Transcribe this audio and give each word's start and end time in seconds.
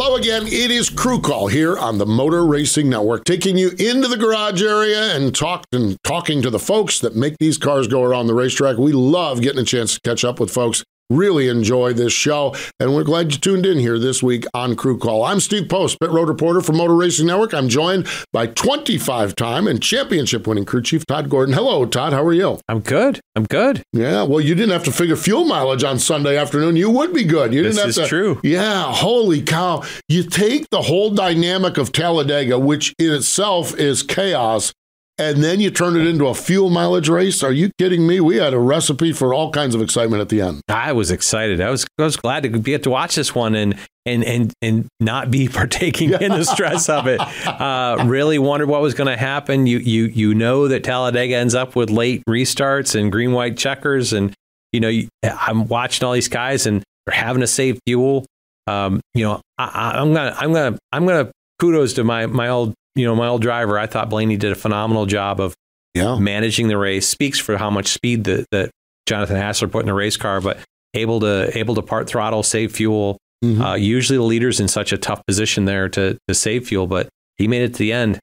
Hello 0.00 0.14
again. 0.14 0.46
It 0.46 0.70
is 0.70 0.90
Crew 0.90 1.20
Call 1.20 1.48
here 1.48 1.76
on 1.76 1.98
the 1.98 2.06
Motor 2.06 2.46
Racing 2.46 2.88
Network, 2.88 3.24
taking 3.24 3.58
you 3.58 3.70
into 3.70 4.06
the 4.06 4.16
garage 4.16 4.62
area 4.62 5.16
and 5.16 5.34
talk 5.34 5.64
and 5.72 5.96
talking 6.04 6.40
to 6.42 6.50
the 6.50 6.58
folks 6.60 7.00
that 7.00 7.16
make 7.16 7.36
these 7.38 7.58
cars 7.58 7.88
go 7.88 8.04
around 8.04 8.28
the 8.28 8.34
racetrack. 8.34 8.78
We 8.78 8.92
love 8.92 9.40
getting 9.40 9.60
a 9.60 9.64
chance 9.64 9.94
to 9.94 10.00
catch 10.02 10.24
up 10.24 10.38
with 10.38 10.52
folks 10.52 10.84
Really 11.10 11.48
enjoy 11.48 11.94
this 11.94 12.12
show, 12.12 12.54
and 12.78 12.94
we're 12.94 13.02
glad 13.02 13.32
you 13.32 13.38
tuned 13.38 13.64
in 13.64 13.78
here 13.78 13.98
this 13.98 14.22
week 14.22 14.44
on 14.52 14.76
Crew 14.76 14.98
Call. 14.98 15.24
I'm 15.24 15.40
Steve 15.40 15.66
Post, 15.66 15.98
pit 15.98 16.10
road 16.10 16.28
reporter 16.28 16.60
for 16.60 16.74
Motor 16.74 16.94
Racing 16.94 17.26
Network. 17.28 17.54
I'm 17.54 17.70
joined 17.70 18.06
by 18.30 18.48
25 18.48 19.34
time 19.34 19.66
and 19.66 19.82
championship 19.82 20.46
winning 20.46 20.66
crew 20.66 20.82
chief 20.82 21.06
Todd 21.06 21.30
Gordon. 21.30 21.54
Hello, 21.54 21.86
Todd. 21.86 22.12
How 22.12 22.22
are 22.22 22.34
you? 22.34 22.60
I'm 22.68 22.80
good. 22.80 23.20
I'm 23.34 23.44
good. 23.44 23.82
Yeah. 23.94 24.22
Well, 24.24 24.42
you 24.42 24.54
didn't 24.54 24.72
have 24.72 24.84
to 24.84 24.92
figure 24.92 25.16
fuel 25.16 25.46
mileage 25.46 25.82
on 25.82 25.98
Sunday 25.98 26.36
afternoon. 26.36 26.76
You 26.76 26.90
would 26.90 27.14
be 27.14 27.24
good. 27.24 27.54
You 27.54 27.62
didn't 27.62 27.76
this 27.76 27.80
have 27.84 27.88
is 27.88 27.96
to. 27.96 28.06
true. 28.06 28.40
Yeah. 28.44 28.92
Holy 28.92 29.40
cow! 29.40 29.84
You 30.10 30.24
take 30.24 30.68
the 30.68 30.82
whole 30.82 31.08
dynamic 31.08 31.78
of 31.78 31.90
Talladega, 31.90 32.58
which 32.58 32.94
in 32.98 33.14
itself 33.14 33.74
is 33.78 34.02
chaos, 34.02 34.74
and 35.18 35.42
then 35.42 35.60
you 35.60 35.70
turn 35.70 35.96
it 35.96 36.06
into 36.06 36.26
a 36.28 36.34
fuel 36.34 36.70
mileage 36.70 37.08
race. 37.08 37.42
Are 37.42 37.52
you 37.52 37.70
kidding 37.78 38.06
me? 38.06 38.20
We 38.20 38.36
had 38.36 38.54
a 38.54 38.58
recipe 38.58 39.12
for 39.12 39.34
all 39.34 39.50
kinds 39.50 39.74
of 39.74 39.82
excitement 39.82 40.20
at 40.22 40.28
the 40.28 40.40
end. 40.40 40.60
I 40.68 40.92
was 40.92 41.10
excited. 41.10 41.60
I 41.60 41.70
was 41.70 41.86
I 41.98 42.04
was 42.04 42.16
glad 42.16 42.44
to 42.44 42.48
get 42.48 42.84
to 42.84 42.90
watch 42.90 43.16
this 43.16 43.34
one 43.34 43.54
and 43.54 43.76
and 44.06 44.24
and 44.24 44.52
and 44.62 44.86
not 45.00 45.30
be 45.30 45.48
partaking 45.48 46.12
in 46.12 46.30
the 46.30 46.44
stress 46.44 46.88
of 46.88 47.06
it. 47.06 47.20
Uh, 47.58 48.04
really 48.06 48.38
wondered 48.38 48.68
what 48.68 48.80
was 48.80 48.94
going 48.94 49.08
to 49.08 49.16
happen. 49.16 49.66
You 49.66 49.78
you 49.78 50.04
you 50.04 50.34
know 50.34 50.68
that 50.68 50.84
Talladega 50.84 51.34
ends 51.34 51.54
up 51.54 51.74
with 51.74 51.90
late 51.90 52.22
restarts 52.28 52.98
and 52.98 53.10
green 53.10 53.32
white 53.32 53.56
checkers, 53.56 54.12
and 54.12 54.32
you 54.72 54.80
know 54.80 54.88
you, 54.88 55.08
I'm 55.22 55.66
watching 55.66 56.06
all 56.06 56.12
these 56.12 56.28
guys 56.28 56.66
and 56.66 56.82
they're 57.04 57.16
having 57.16 57.40
to 57.40 57.46
save 57.46 57.80
fuel. 57.86 58.26
Um, 58.66 59.00
you 59.14 59.24
know 59.24 59.40
I, 59.56 59.92
I'm 59.96 60.12
gonna 60.12 60.36
I'm 60.38 60.52
gonna 60.52 60.78
I'm 60.92 61.06
gonna 61.06 61.32
kudos 61.58 61.94
to 61.94 62.04
my 62.04 62.26
my 62.26 62.48
old 62.48 62.74
you 62.98 63.04
know, 63.04 63.14
my 63.14 63.28
old 63.28 63.42
driver, 63.42 63.78
I 63.78 63.86
thought 63.86 64.10
Blaney 64.10 64.36
did 64.36 64.50
a 64.50 64.56
phenomenal 64.56 65.06
job 65.06 65.40
of 65.40 65.54
yeah. 65.94 66.18
managing 66.18 66.68
the 66.68 66.76
race. 66.76 67.06
Speaks 67.06 67.38
for 67.38 67.56
how 67.56 67.70
much 67.70 67.86
speed 67.86 68.24
that, 68.24 68.46
that 68.50 68.70
Jonathan 69.06 69.36
Hassler 69.36 69.68
put 69.68 69.80
in 69.80 69.86
the 69.86 69.94
race 69.94 70.16
car, 70.16 70.40
but 70.40 70.58
able 70.94 71.20
to 71.20 71.56
able 71.56 71.76
to 71.76 71.82
part 71.82 72.08
throttle, 72.08 72.42
save 72.42 72.72
fuel. 72.72 73.18
Mm-hmm. 73.44 73.62
Uh, 73.62 73.74
usually 73.76 74.18
the 74.18 74.24
leader's 74.24 74.58
in 74.58 74.66
such 74.66 74.92
a 74.92 74.98
tough 74.98 75.24
position 75.26 75.64
there 75.64 75.88
to 75.90 76.18
to 76.26 76.34
save 76.34 76.66
fuel, 76.66 76.88
but 76.88 77.08
he 77.36 77.46
made 77.46 77.62
it 77.62 77.74
to 77.74 77.78
the 77.78 77.92
end 77.92 78.18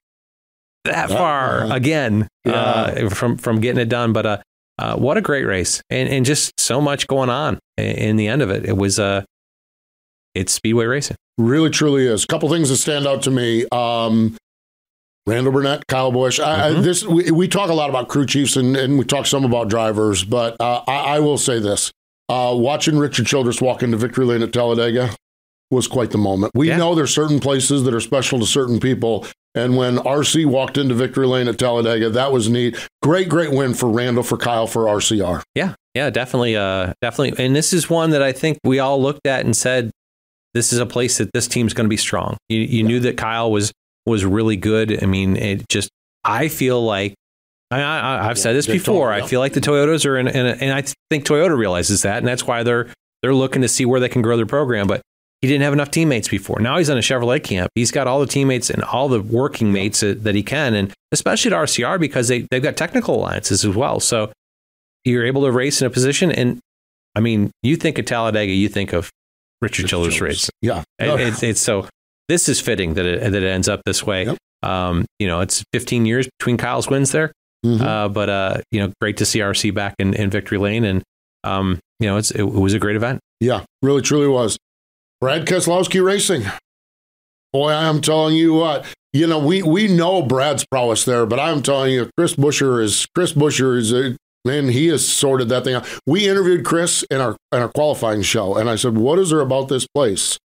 that 0.84 1.08
far 1.08 1.62
uh, 1.62 1.74
again 1.74 2.28
yeah. 2.44 2.52
uh, 2.52 3.08
from 3.08 3.38
from 3.38 3.60
getting 3.60 3.80
it 3.80 3.88
done. 3.88 4.12
But 4.12 4.26
uh, 4.26 4.38
uh, 4.78 4.96
what 4.96 5.16
a 5.16 5.22
great 5.22 5.44
race, 5.44 5.82
and 5.88 6.08
and 6.08 6.26
just 6.26 6.52
so 6.60 6.80
much 6.80 7.06
going 7.06 7.30
on 7.30 7.58
in 7.78 8.16
the 8.16 8.28
end 8.28 8.42
of 8.42 8.50
it. 8.50 8.66
It 8.66 8.76
was 8.76 8.98
uh, 8.98 9.24
it's 10.34 10.52
speedway 10.52 10.84
racing. 10.84 11.16
Really, 11.38 11.70
truly 11.70 12.06
is. 12.06 12.24
A 12.24 12.26
couple 12.26 12.48
things 12.48 12.68
that 12.68 12.76
stand 12.76 13.06
out 13.06 13.22
to 13.22 13.30
me. 13.30 13.66
Um, 13.72 14.36
Randall 15.26 15.52
Burnett, 15.52 15.86
Kyle 15.88 16.12
Busch. 16.12 16.38
I, 16.38 16.70
mm-hmm. 16.70 16.78
I, 16.78 16.80
this 16.80 17.04
we, 17.04 17.30
we, 17.30 17.48
talk 17.48 17.70
a 17.70 17.74
lot 17.74 17.90
about 17.90 18.08
crew 18.08 18.26
chiefs 18.26 18.56
and, 18.56 18.76
and 18.76 18.98
we 18.98 19.04
talk 19.04 19.26
some 19.26 19.44
about 19.44 19.68
drivers, 19.68 20.24
but 20.24 20.56
uh, 20.60 20.82
I, 20.86 21.16
I, 21.16 21.20
will 21.20 21.38
say 21.38 21.58
this: 21.58 21.92
uh, 22.28 22.54
watching 22.56 22.96
Richard 22.96 23.26
Childress 23.26 23.60
walk 23.60 23.82
into 23.82 23.96
victory 23.96 24.24
lane 24.24 24.42
at 24.42 24.52
Talladega 24.52 25.10
was 25.70 25.88
quite 25.88 26.12
the 26.12 26.18
moment. 26.18 26.52
We 26.54 26.68
yeah. 26.68 26.76
know 26.76 26.94
there's 26.94 27.12
certain 27.12 27.40
places 27.40 27.82
that 27.84 27.94
are 27.94 28.00
special 28.00 28.38
to 28.38 28.46
certain 28.46 28.78
people, 28.78 29.26
and 29.56 29.76
when 29.76 29.96
RC 29.96 30.46
walked 30.46 30.78
into 30.78 30.94
victory 30.94 31.26
lane 31.26 31.48
at 31.48 31.58
Talladega, 31.58 32.10
that 32.10 32.30
was 32.30 32.48
neat. 32.48 32.76
Great, 33.02 33.28
great 33.28 33.50
win 33.50 33.74
for 33.74 33.88
Randall, 33.88 34.22
for 34.22 34.36
Kyle, 34.36 34.68
for 34.68 34.84
RCR. 34.84 35.42
Yeah, 35.56 35.74
yeah, 35.94 36.10
definitely, 36.10 36.56
uh, 36.56 36.92
definitely. 37.02 37.44
And 37.44 37.56
this 37.56 37.72
is 37.72 37.90
one 37.90 38.10
that 38.10 38.22
I 38.22 38.30
think 38.30 38.58
we 38.62 38.78
all 38.78 39.02
looked 39.02 39.26
at 39.26 39.44
and 39.44 39.56
said, 39.56 39.90
this 40.54 40.72
is 40.72 40.78
a 40.78 40.86
place 40.86 41.18
that 41.18 41.32
this 41.34 41.48
team's 41.48 41.74
going 41.74 41.84
to 41.84 41.90
be 41.90 41.96
strong. 41.96 42.36
You, 42.48 42.60
you 42.60 42.82
yeah. 42.82 42.86
knew 42.86 43.00
that 43.00 43.16
Kyle 43.16 43.50
was 43.50 43.72
was 44.06 44.24
really 44.24 44.56
good. 44.56 45.02
I 45.02 45.06
mean, 45.06 45.36
it 45.36 45.68
just 45.68 45.90
I 46.24 46.48
feel 46.48 46.82
like 46.82 47.14
I, 47.70 47.80
I, 47.80 48.24
have 48.24 48.38
said 48.38 48.54
this 48.54 48.66
before. 48.66 49.12
I 49.12 49.26
feel 49.26 49.40
like 49.40 49.52
the 49.52 49.60
Toyotas 49.60 50.06
are 50.06 50.16
in, 50.16 50.28
in 50.28 50.46
a, 50.46 50.50
and 50.50 50.72
I 50.72 50.84
think 51.10 51.24
Toyota 51.24 51.56
realizes 51.56 52.02
that, 52.02 52.18
and 52.18 52.26
that's 52.26 52.46
why 52.46 52.62
they're 52.62 52.88
they're 53.22 53.34
looking 53.34 53.62
to 53.62 53.68
see 53.68 53.84
where 53.84 53.98
they 53.98 54.08
can 54.08 54.22
grow 54.22 54.36
their 54.36 54.46
program. 54.46 54.86
But 54.86 55.02
he 55.40 55.48
didn't 55.48 55.62
have 55.62 55.72
enough 55.72 55.90
teammates 55.90 56.28
before. 56.28 56.60
Now 56.60 56.78
he's 56.78 56.88
on 56.88 56.96
a 56.96 57.00
Chevrolet 57.00 57.42
camp. 57.42 57.70
He's 57.74 57.90
got 57.90 58.06
all 58.06 58.20
the 58.20 58.26
teammates 58.26 58.70
and 58.70 58.82
all 58.84 59.08
the 59.08 59.20
working 59.20 59.72
mates 59.72 60.00
that, 60.00 60.22
that 60.24 60.34
he 60.34 60.42
can, 60.42 60.74
and 60.74 60.92
especially 61.12 61.52
at 61.52 61.58
RCR 61.58 61.98
because 61.98 62.28
they 62.28 62.46
they've 62.50 62.62
got 62.62 62.76
technical 62.76 63.16
alliances 63.16 63.64
as 63.64 63.74
well. 63.74 63.98
So 63.98 64.32
you're 65.04 65.26
able 65.26 65.42
to 65.42 65.52
race 65.52 65.80
in 65.80 65.86
a 65.86 65.90
position, 65.90 66.30
and 66.30 66.60
I 67.16 67.20
mean, 67.20 67.50
you 67.62 67.76
think 67.76 67.98
of 67.98 68.04
Talladega, 68.04 68.52
you 68.52 68.68
think 68.68 68.92
of 68.92 69.10
Richard 69.60 69.88
Childress 69.88 70.20
race. 70.20 70.50
Yeah, 70.62 70.84
it's, 70.98 71.42
it's 71.42 71.60
so 71.60 71.88
this 72.28 72.48
is 72.48 72.60
fitting 72.60 72.94
that 72.94 73.06
it, 73.06 73.20
that 73.20 73.42
it 73.42 73.46
ends 73.46 73.68
up 73.68 73.82
this 73.84 74.04
way. 74.04 74.24
Yep. 74.24 74.38
Um, 74.62 75.06
you 75.18 75.26
know, 75.26 75.40
it's 75.40 75.64
15 75.72 76.06
years 76.06 76.28
between 76.38 76.56
Kyle's 76.56 76.88
wins 76.88 77.12
there. 77.12 77.32
Mm-hmm. 77.64 77.84
Uh, 77.84 78.08
but, 78.08 78.28
uh, 78.28 78.60
you 78.70 78.80
know, 78.80 78.92
great 79.00 79.16
to 79.18 79.26
see 79.26 79.40
RC 79.40 79.74
back 79.74 79.94
in, 79.98 80.14
in 80.14 80.30
victory 80.30 80.58
lane. 80.58 80.84
And, 80.84 81.02
um, 81.44 81.78
you 82.00 82.06
know, 82.06 82.16
it's, 82.16 82.30
it, 82.30 82.42
was 82.42 82.74
a 82.74 82.78
great 82.78 82.96
event. 82.96 83.20
Yeah, 83.40 83.64
really, 83.82 84.02
truly 84.02 84.28
was. 84.28 84.58
Brad 85.20 85.46
Keselowski 85.46 86.04
Racing. 86.04 86.44
Boy, 87.52 87.72
I'm 87.72 88.00
telling 88.00 88.36
you 88.36 88.54
what, 88.54 88.84
you 89.12 89.26
know, 89.26 89.38
we, 89.38 89.62
we 89.62 89.88
know 89.88 90.22
Brad's 90.22 90.66
prowess 90.66 91.04
there, 91.04 91.26
but 91.26 91.40
I'm 91.40 91.62
telling 91.62 91.92
you, 91.92 92.10
Chris 92.16 92.34
Buescher 92.34 92.82
is, 92.82 93.06
Chris 93.14 93.32
Buescher 93.32 93.76
is, 93.76 93.92
a, 93.92 94.16
man, 94.44 94.68
he 94.68 94.88
has 94.88 95.06
sorted 95.06 95.48
that 95.48 95.64
thing 95.64 95.74
out. 95.74 95.88
We 96.06 96.28
interviewed 96.28 96.64
Chris 96.64 97.02
in 97.10 97.20
our, 97.20 97.36
in 97.52 97.62
our 97.62 97.68
qualifying 97.68 98.22
show, 98.22 98.56
and 98.56 98.68
I 98.68 98.76
said, 98.76 98.98
what 98.98 99.18
is 99.18 99.30
there 99.30 99.40
about 99.40 99.68
this 99.68 99.86
place 99.86 100.38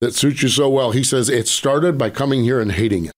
that 0.00 0.14
suits 0.14 0.42
you 0.42 0.48
so 0.48 0.68
well. 0.68 0.92
He 0.92 1.04
says 1.04 1.28
it 1.28 1.48
started 1.48 1.98
by 1.98 2.10
coming 2.10 2.42
here 2.42 2.60
and 2.60 2.72
hating 2.72 3.06
it. 3.06 3.12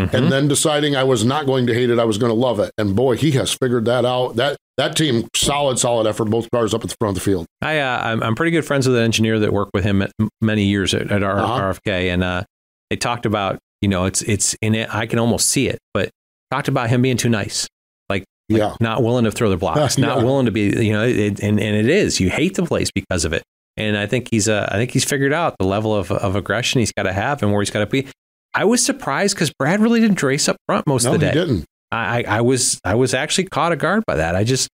Mm-hmm. 0.00 0.16
And 0.16 0.32
then 0.32 0.48
deciding 0.48 0.96
I 0.96 1.04
was 1.04 1.24
not 1.24 1.46
going 1.46 1.66
to 1.68 1.74
hate 1.74 1.88
it, 1.88 2.00
I 2.00 2.04
was 2.04 2.18
going 2.18 2.30
to 2.30 2.38
love 2.38 2.58
it. 2.58 2.72
And 2.76 2.96
boy, 2.96 3.16
he 3.16 3.32
has 3.32 3.52
figured 3.52 3.84
that 3.84 4.04
out. 4.04 4.34
That 4.36 4.56
that 4.76 4.96
team, 4.96 5.28
solid, 5.36 5.78
solid 5.78 6.08
effort. 6.08 6.24
Both 6.24 6.50
cars 6.50 6.74
up 6.74 6.82
at 6.82 6.90
the 6.90 6.96
front 6.98 7.16
of 7.16 7.22
the 7.22 7.30
field. 7.30 7.46
I, 7.62 7.78
uh, 7.78 8.00
I'm, 8.02 8.22
I'm 8.22 8.34
pretty 8.34 8.50
good 8.50 8.64
friends 8.64 8.88
with 8.88 8.96
an 8.96 9.04
engineer 9.04 9.38
that 9.38 9.52
worked 9.52 9.70
with 9.72 9.84
him 9.84 10.02
at 10.02 10.10
many 10.40 10.64
years 10.64 10.94
at, 10.94 11.12
at 11.12 11.22
our 11.22 11.38
uh-huh. 11.38 11.60
RFK, 11.60 12.12
and 12.12 12.24
uh, 12.24 12.42
they 12.90 12.96
talked 12.96 13.24
about 13.24 13.60
you 13.80 13.88
know 13.88 14.04
it's 14.06 14.22
it's 14.22 14.54
in 14.54 14.74
it. 14.74 14.92
I 14.92 15.06
can 15.06 15.20
almost 15.20 15.48
see 15.48 15.68
it, 15.68 15.78
but 15.92 16.10
talked 16.50 16.66
about 16.66 16.90
him 16.90 17.02
being 17.02 17.16
too 17.16 17.28
nice, 17.28 17.68
like, 18.08 18.24
like 18.48 18.58
yeah. 18.58 18.74
not 18.80 19.00
willing 19.00 19.26
to 19.26 19.30
throw 19.30 19.48
the 19.48 19.56
blocks, 19.56 19.96
not 19.98 20.18
yeah. 20.18 20.24
willing 20.24 20.46
to 20.46 20.52
be 20.52 20.62
you 20.84 20.92
know, 20.92 21.04
it, 21.04 21.38
and 21.38 21.60
and 21.60 21.76
it 21.76 21.88
is 21.88 22.18
you 22.18 22.30
hate 22.30 22.56
the 22.56 22.64
place 22.64 22.90
because 22.90 23.24
of 23.24 23.32
it. 23.32 23.44
And 23.76 23.96
I 23.96 24.06
think 24.06 24.28
he's 24.30 24.48
uh, 24.48 24.68
I 24.70 24.76
think 24.76 24.92
he's 24.92 25.04
figured 25.04 25.32
out 25.32 25.56
the 25.58 25.66
level 25.66 25.94
of, 25.94 26.10
of 26.12 26.36
aggression 26.36 26.78
he's 26.80 26.92
got 26.92 27.04
to 27.04 27.12
have 27.12 27.42
and 27.42 27.52
where 27.52 27.60
he's 27.60 27.70
got 27.70 27.80
to 27.80 27.86
be. 27.86 28.06
I 28.54 28.64
was 28.64 28.84
surprised 28.84 29.34
because 29.34 29.52
Brad 29.58 29.80
really 29.80 30.00
didn't 30.00 30.22
race 30.22 30.48
up 30.48 30.56
front 30.66 30.86
most 30.86 31.04
no, 31.04 31.14
of 31.14 31.20
the 31.20 31.26
day. 31.26 31.32
He 31.32 31.38
didn't. 31.38 31.64
I, 31.90 32.24
I 32.26 32.40
was 32.40 32.80
I 32.84 32.94
was 32.94 33.14
actually 33.14 33.44
caught 33.44 33.72
a 33.72 33.76
guard 33.76 34.04
by 34.06 34.16
that. 34.16 34.34
I 34.34 34.44
just 34.44 34.68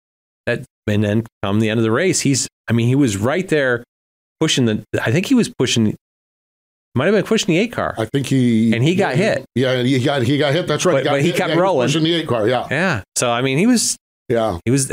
that 0.47 0.65
and 0.87 1.05
then 1.05 1.25
come 1.43 1.61
the 1.61 1.71
end 1.71 1.79
of 1.79 1.85
the 1.85 1.91
race, 1.91 2.21
he's 2.21 2.49
I 2.69 2.73
mean 2.73 2.89
he 2.89 2.95
was 2.95 3.17
right 3.17 3.47
there 3.49 3.85
pushing 4.41 4.67
the. 4.67 4.85
I 5.01 5.12
think 5.12 5.27
he 5.27 5.35
was 5.35 5.49
pushing. 5.49 5.97
Might 6.94 7.06
have 7.06 7.15
been 7.15 7.25
pushing 7.25 7.55
the 7.55 7.59
eight 7.59 7.73
car. 7.73 7.94
I 7.99 8.06
think 8.06 8.27
he 8.27 8.73
and 8.75 8.83
he 8.83 8.94
got 8.94 9.15
hit. 9.15 9.44
Yeah, 9.55 9.83
he 9.83 10.03
got 10.03 10.23
he 10.23 10.39
got 10.39 10.53
hit. 10.53 10.67
That's 10.67 10.85
right. 10.85 11.05
But 11.05 11.05
he, 11.05 11.09
but 11.09 11.23
he 11.23 11.33
kept 11.33 11.55
yeah, 11.55 11.61
rolling, 11.61 11.87
pushing 11.87 12.03
the 12.03 12.15
eight 12.15 12.27
car. 12.27 12.49
Yeah, 12.49 12.67
yeah. 12.71 13.03
So 13.17 13.31
I 13.31 13.43
mean, 13.43 13.59
he 13.59 13.67
was 13.67 13.97
yeah 14.29 14.59
he 14.65 14.71
was 14.71 14.93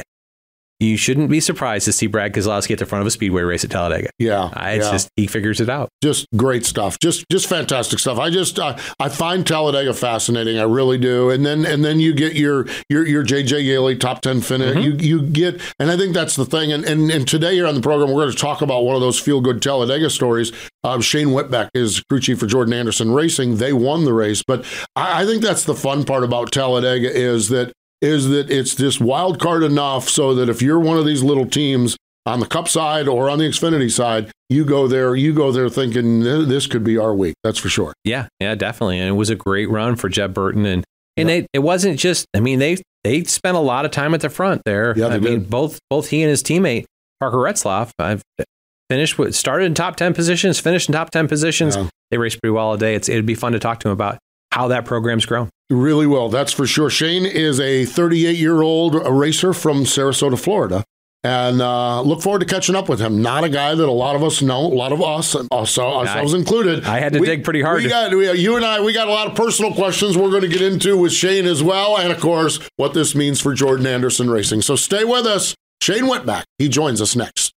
you 0.85 0.97
shouldn't 0.97 1.29
be 1.29 1.39
surprised 1.39 1.85
to 1.85 1.93
see 1.93 2.07
Brad 2.07 2.33
Keselowski 2.33 2.71
at 2.71 2.79
the 2.79 2.85
front 2.85 3.01
of 3.01 3.07
a 3.07 3.11
speedway 3.11 3.41
race 3.43 3.63
at 3.63 3.71
Talladega. 3.71 4.09
Yeah, 4.19 4.43
uh, 4.43 4.67
it's 4.69 4.85
yeah. 4.85 4.91
just 4.91 5.09
he 5.15 5.27
figures 5.27 5.59
it 5.59 5.69
out. 5.69 5.89
Just 6.03 6.27
great 6.35 6.65
stuff. 6.65 6.99
Just 6.99 7.25
just 7.31 7.47
fantastic 7.47 7.99
stuff. 7.99 8.19
I 8.19 8.29
just 8.29 8.59
uh, 8.59 8.77
I 8.99 9.09
find 9.09 9.45
Talladega 9.45 9.93
fascinating. 9.93 10.57
I 10.59 10.63
really 10.63 10.97
do. 10.97 11.29
And 11.29 11.45
then 11.45 11.65
and 11.65 11.83
then 11.83 11.99
you 11.99 12.13
get 12.13 12.35
your 12.35 12.67
your 12.89 13.05
your 13.05 13.23
JJ 13.23 13.63
Yeley 13.65 13.95
top 13.95 14.21
ten 14.21 14.41
finish. 14.41 14.75
Mm-hmm. 14.75 14.99
You 15.01 15.19
you 15.19 15.21
get 15.21 15.61
and 15.79 15.91
I 15.91 15.97
think 15.97 16.13
that's 16.13 16.35
the 16.35 16.45
thing. 16.45 16.71
And, 16.71 16.85
and 16.85 17.09
and 17.11 17.27
today 17.27 17.55
here 17.55 17.67
on 17.67 17.75
the 17.75 17.81
program 17.81 18.11
we're 18.11 18.23
going 18.23 18.33
to 18.33 18.37
talk 18.37 18.61
about 18.61 18.83
one 18.83 18.95
of 18.95 19.01
those 19.01 19.19
feel 19.19 19.41
good 19.41 19.61
Talladega 19.61 20.09
stories. 20.09 20.51
Uh, 20.83 20.99
Shane 21.01 21.27
Whitbeck 21.27 21.69
is 21.73 22.01
crew 22.09 22.19
chief 22.19 22.39
for 22.39 22.45
Jordan 22.45 22.73
Anderson 22.73 23.11
Racing. 23.11 23.57
They 23.57 23.73
won 23.73 24.05
the 24.05 24.13
race, 24.13 24.43
but 24.45 24.65
I, 24.95 25.23
I 25.23 25.25
think 25.25 25.41
that's 25.41 25.63
the 25.63 25.75
fun 25.75 26.03
part 26.05 26.23
about 26.23 26.51
Talladega 26.51 27.11
is 27.11 27.49
that 27.49 27.73
is 28.05 28.29
that 28.29 28.49
it's 28.49 28.75
this 28.75 28.99
wild 28.99 29.39
card 29.39 29.63
enough 29.63 30.07
so 30.07 30.35
that 30.35 30.49
if 30.49 30.61
you're 30.61 30.79
one 30.79 30.97
of 30.97 31.05
these 31.05 31.23
little 31.23 31.45
teams 31.45 31.97
on 32.25 32.39
the 32.39 32.45
Cup 32.45 32.67
side 32.67 33.07
or 33.07 33.29
on 33.29 33.39
the 33.39 33.45
Xfinity 33.45 33.91
side, 33.91 34.31
you 34.49 34.63
go 34.65 34.87
there, 34.87 35.15
you 35.15 35.33
go 35.33 35.51
there 35.51 35.69
thinking 35.69 36.21
this 36.21 36.67
could 36.67 36.83
be 36.83 36.97
our 36.97 37.13
week. 37.13 37.35
That's 37.43 37.59
for 37.59 37.69
sure. 37.69 37.93
Yeah, 38.03 38.27
yeah, 38.39 38.55
definitely. 38.55 38.99
And 38.99 39.09
it 39.09 39.13
was 39.13 39.29
a 39.29 39.35
great 39.35 39.69
run 39.69 39.95
for 39.95 40.09
Jeb 40.09 40.33
Burton, 40.33 40.65
and 40.65 40.83
and 41.17 41.29
yep. 41.29 41.47
it 41.53 41.59
wasn't 41.59 41.99
just. 41.99 42.25
I 42.33 42.39
mean, 42.39 42.59
they 42.59 42.77
they 43.03 43.23
spent 43.23 43.57
a 43.57 43.61
lot 43.61 43.85
of 43.85 43.91
time 43.91 44.13
at 44.13 44.21
the 44.21 44.29
front 44.29 44.61
there. 44.65 44.93
Yeah, 44.97 45.07
I 45.07 45.19
did. 45.19 45.23
mean, 45.23 45.43
both 45.43 45.79
both 45.89 46.09
he 46.09 46.21
and 46.21 46.29
his 46.29 46.43
teammate 46.43 46.85
Parker 47.19 47.37
Retzlaff. 47.37 47.91
I've 47.99 48.21
uh, 48.39 48.43
finished 48.89 49.17
with 49.17 49.35
started 49.35 49.65
in 49.65 49.73
top 49.73 49.95
ten 49.95 50.13
positions, 50.13 50.59
finished 50.59 50.89
in 50.89 50.93
top 50.93 51.09
ten 51.09 51.27
positions. 51.27 51.75
Yeah. 51.75 51.89
They 52.11 52.17
raced 52.17 52.41
pretty 52.41 52.53
well 52.53 52.73
a 52.73 52.77
day. 52.77 52.95
It's 52.95 53.09
it'd 53.09 53.25
be 53.25 53.35
fun 53.35 53.53
to 53.53 53.59
talk 53.59 53.79
to 53.81 53.87
him 53.87 53.93
about 53.93 54.19
how 54.51 54.67
that 54.69 54.85
program's 54.85 55.25
grown. 55.25 55.49
Really 55.69 56.05
well, 56.05 56.29
that's 56.29 56.51
for 56.51 56.67
sure. 56.67 56.89
Shane 56.89 57.25
is 57.25 57.59
a 57.59 57.85
38 57.85 58.37
year 58.37 58.61
old 58.61 58.95
racer 59.07 59.53
from 59.53 59.83
Sarasota, 59.83 60.39
Florida 60.39 60.83
and 61.25 61.59
uh, 61.59 62.01
look 62.01 62.21
forward 62.21 62.39
to 62.39 62.45
catching 62.45 62.75
up 62.75 62.87
with 62.87 62.99
him. 62.99 63.19
Not 63.19 63.43
a 63.43 63.49
guy 63.49 63.73
that 63.73 63.83
a 63.83 63.91
lot 63.91 64.15
of 64.15 64.23
us 64.23 64.43
know, 64.43 64.59
a 64.59 64.75
lot 64.75 64.91
of 64.91 65.01
us, 65.01 65.33
also 65.49 65.81
ourselves 65.83 66.35
I, 66.35 66.37
included. 66.37 66.85
I 66.85 66.99
had 66.99 67.13
to 67.13 67.19
we, 67.19 67.25
dig 67.25 67.43
pretty 67.43 67.63
hard. 67.63 67.81
We 67.81 67.89
got, 67.89 68.13
we, 68.13 68.31
you 68.33 68.55
and 68.55 68.63
I, 68.63 68.79
we 68.81 68.93
got 68.93 69.07
a 69.07 69.11
lot 69.11 69.27
of 69.27 69.35
personal 69.35 69.73
questions 69.73 70.15
we're 70.15 70.29
going 70.29 70.43
to 70.43 70.47
get 70.47 70.61
into 70.61 70.95
with 70.95 71.11
Shane 71.11 71.45
as 71.45 71.63
well, 71.63 71.97
and 71.97 72.11
of 72.11 72.19
course, 72.19 72.59
what 72.75 72.93
this 72.93 73.15
means 73.15 73.41
for 73.41 73.55
Jordan 73.55 73.87
Anderson 73.87 74.29
Racing. 74.29 74.61
So 74.61 74.75
stay 74.75 75.03
with 75.03 75.25
us. 75.25 75.55
Shane 75.81 76.03
Whitbeck, 76.03 76.43
he 76.59 76.69
joins 76.69 77.01
us 77.01 77.15
next. 77.15 77.54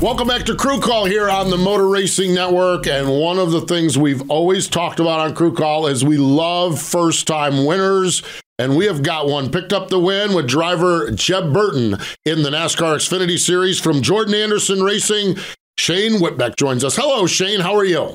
Welcome 0.00 0.28
back 0.28 0.44
to 0.44 0.54
Crew 0.54 0.78
Call 0.78 1.06
here 1.06 1.28
on 1.28 1.50
the 1.50 1.56
Motor 1.56 1.88
Racing 1.88 2.32
Network. 2.32 2.86
And 2.86 3.10
one 3.10 3.36
of 3.36 3.50
the 3.50 3.62
things 3.62 3.98
we've 3.98 4.30
always 4.30 4.68
talked 4.68 5.00
about 5.00 5.18
on 5.18 5.34
Crew 5.34 5.52
Call 5.52 5.88
is 5.88 6.04
we 6.04 6.16
love 6.16 6.80
first 6.80 7.26
time 7.26 7.64
winners. 7.64 8.22
And 8.60 8.76
we 8.76 8.86
have 8.86 9.02
got 9.02 9.26
one. 9.26 9.50
Picked 9.50 9.72
up 9.72 9.88
the 9.88 9.98
win 9.98 10.34
with 10.34 10.46
driver 10.46 11.10
Jeb 11.10 11.52
Burton 11.52 11.96
in 12.24 12.44
the 12.44 12.50
NASCAR 12.50 12.94
Xfinity 12.94 13.40
Series 13.40 13.80
from 13.80 14.00
Jordan 14.00 14.34
Anderson 14.34 14.84
Racing. 14.84 15.36
Shane 15.78 16.20
Whitbeck 16.20 16.54
joins 16.54 16.84
us. 16.84 16.94
Hello, 16.94 17.26
Shane. 17.26 17.58
How 17.58 17.74
are 17.74 17.84
you? 17.84 18.14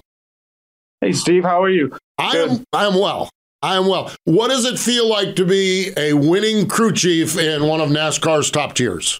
Hey, 1.02 1.12
Steve. 1.12 1.44
How 1.44 1.62
are 1.62 1.70
you? 1.70 1.92
I 2.18 2.38
am. 2.38 2.64
I 2.72 2.86
am 2.86 2.94
well. 2.94 3.30
I 3.62 3.76
am 3.76 3.88
well. 3.88 4.10
What 4.24 4.48
does 4.48 4.64
it 4.64 4.80
feel 4.80 5.10
like 5.10 5.36
to 5.36 5.44
be 5.46 5.92
a 5.98 6.14
winning 6.14 6.70
crew 6.70 6.94
chief 6.94 7.38
in 7.38 7.68
one 7.68 7.82
of 7.82 7.90
NASCAR's 7.90 8.50
top 8.50 8.74
tiers? 8.74 9.20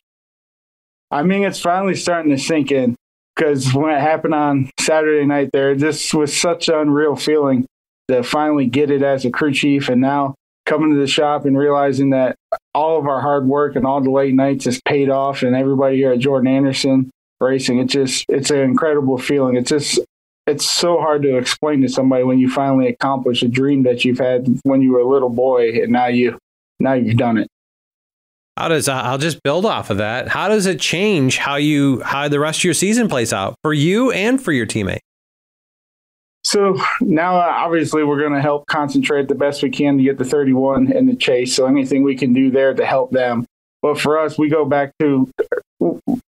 I 1.13 1.21
mean, 1.21 1.44
it's 1.44 1.60
finally 1.60 1.94
starting 1.94 2.31
to 2.36 2.42
sink 2.42 2.71
in 2.71 2.95
because 3.36 3.71
when 3.71 3.95
it 3.95 4.01
happened 4.01 4.33
on 4.33 4.71
Saturday 4.80 5.27
night 5.27 5.51
there, 5.54 5.75
this 5.75 6.12
was 6.12 6.36
such 6.36 6.69
an 6.69 6.75
unreal 6.75 7.15
feeling 7.15 7.68
to 8.07 8.24
finally 8.24 8.65
get 8.65 8.89
it 8.89 9.04
as 9.04 9.24
a 9.24 9.30
crew 9.30 9.54
chief 9.54 9.89
and 9.89 10.01
now 10.01 10.33
coming 10.65 10.89
to 10.92 11.00
the 11.00 11.06
shop 11.06 11.45
and 11.45 11.56
realizing 11.56 12.10
that 12.10 12.36
all 12.74 12.98
of 12.98 13.06
our 13.06 13.21
hard 13.21 13.45
work 13.45 13.75
and 13.75 13.86
all 13.86 14.01
the 14.01 14.10
late 14.10 14.33
nights 14.33 14.65
has 14.65 14.81
paid 14.88 15.07
off 15.07 15.44
and 15.44 15.56
everybody 15.56 15.98
here 15.98 16.13
at 16.13 16.19
Jordan 16.19 16.51
Anderson 16.51 17.12
Racing, 17.39 17.77
it 17.77 17.89
just 17.89 18.25
it's 18.27 18.50
an 18.50 18.62
incredible 18.62 19.19
feeling. 19.19 19.56
It's 19.56 19.69
just 19.69 20.00
it's 20.48 20.65
so 20.65 21.00
hard 21.00 21.21
to 21.21 21.38
explain 21.38 21.81
to 21.81 21.89
somebody 21.89 22.24
when 22.24 22.39
you 22.39 22.50
finally 22.50 22.88
accomplish 22.88 23.44
a 23.44 23.48
dream 23.48 23.83
that 23.83 24.04
you've 24.04 24.18
had 24.18 24.48
when 24.63 24.81
you 24.81 24.94
were 24.94 25.01
a 25.01 25.07
little 25.07 25.30
boy 25.30 25.74
and 25.83 25.92
now 25.92 26.07
you 26.07 26.39
now 26.80 26.94
you've 26.94 27.18
done 27.18 27.38
it. 27.38 27.48
How 28.57 28.67
does 28.67 28.88
I'll 28.88 29.17
just 29.17 29.41
build 29.41 29.65
off 29.65 29.89
of 29.89 29.97
that. 29.97 30.27
How 30.27 30.47
does 30.47 30.67
it 30.67 30.79
change 30.79 31.38
how 31.38 31.55
you 31.55 32.01
how 32.01 32.27
the 32.27 32.39
rest 32.39 32.59
of 32.59 32.63
your 32.65 32.73
season 32.75 33.07
plays 33.07 33.33
out 33.33 33.55
for 33.63 33.73
you 33.73 34.11
and 34.11 34.41
for 34.41 34.51
your 34.51 34.67
teammate? 34.67 35.00
So 36.45 36.77
now, 37.01 37.38
uh, 37.38 37.53
obviously, 37.55 38.03
we're 38.03 38.19
going 38.19 38.33
to 38.33 38.41
help 38.41 38.67
concentrate 38.67 39.27
the 39.27 39.35
best 39.35 39.63
we 39.63 39.69
can 39.69 39.97
to 39.97 40.03
get 40.03 40.17
the 40.17 40.25
31 40.25 40.91
in 40.91 41.07
the 41.07 41.15
chase. 41.15 41.55
So 41.55 41.65
anything 41.65 42.03
we 42.03 42.15
can 42.15 42.33
do 42.33 42.51
there 42.51 42.73
to 42.73 42.85
help 42.85 43.11
them. 43.11 43.45
But 43.81 44.00
for 44.00 44.19
us, 44.19 44.38
we 44.38 44.50
go 44.50 44.65
back 44.65 44.91
to 45.00 45.29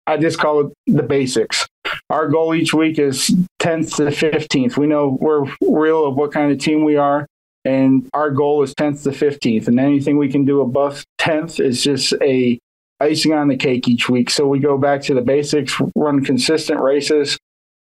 I 0.06 0.16
just 0.16 0.38
call 0.38 0.60
it 0.60 0.72
the 0.86 1.02
basics. 1.02 1.66
Our 2.08 2.28
goal 2.28 2.54
each 2.54 2.72
week 2.72 2.98
is 2.98 3.30
10th 3.60 3.96
to 3.96 4.04
15th. 4.04 4.76
We 4.76 4.86
know 4.86 5.18
we're 5.20 5.44
real 5.60 6.06
of 6.06 6.14
what 6.14 6.32
kind 6.32 6.52
of 6.52 6.58
team 6.58 6.84
we 6.84 6.96
are 6.96 7.26
and 7.66 8.08
our 8.14 8.30
goal 8.30 8.62
is 8.62 8.74
10th 8.74 9.02
to 9.02 9.10
15th 9.10 9.66
and 9.66 9.80
anything 9.80 10.16
we 10.16 10.30
can 10.30 10.44
do 10.44 10.60
above 10.60 11.04
10th 11.20 11.58
is 11.58 11.82
just 11.82 12.14
a 12.22 12.58
icing 13.00 13.32
on 13.32 13.48
the 13.48 13.56
cake 13.56 13.88
each 13.88 14.08
week. 14.08 14.30
So 14.30 14.46
we 14.46 14.58
go 14.58 14.78
back 14.78 15.02
to 15.02 15.14
the 15.14 15.20
basics 15.20 15.76
run 15.94 16.24
consistent 16.24 16.80
races 16.80 17.38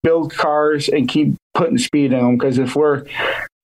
build 0.05 0.32
cars 0.32 0.88
and 0.88 1.09
keep 1.09 1.35
putting 1.55 1.79
speed 1.79 2.12
in 2.12 2.19
them 2.19 2.37
because 2.37 2.59
if 2.59 2.76
we're 2.76 3.05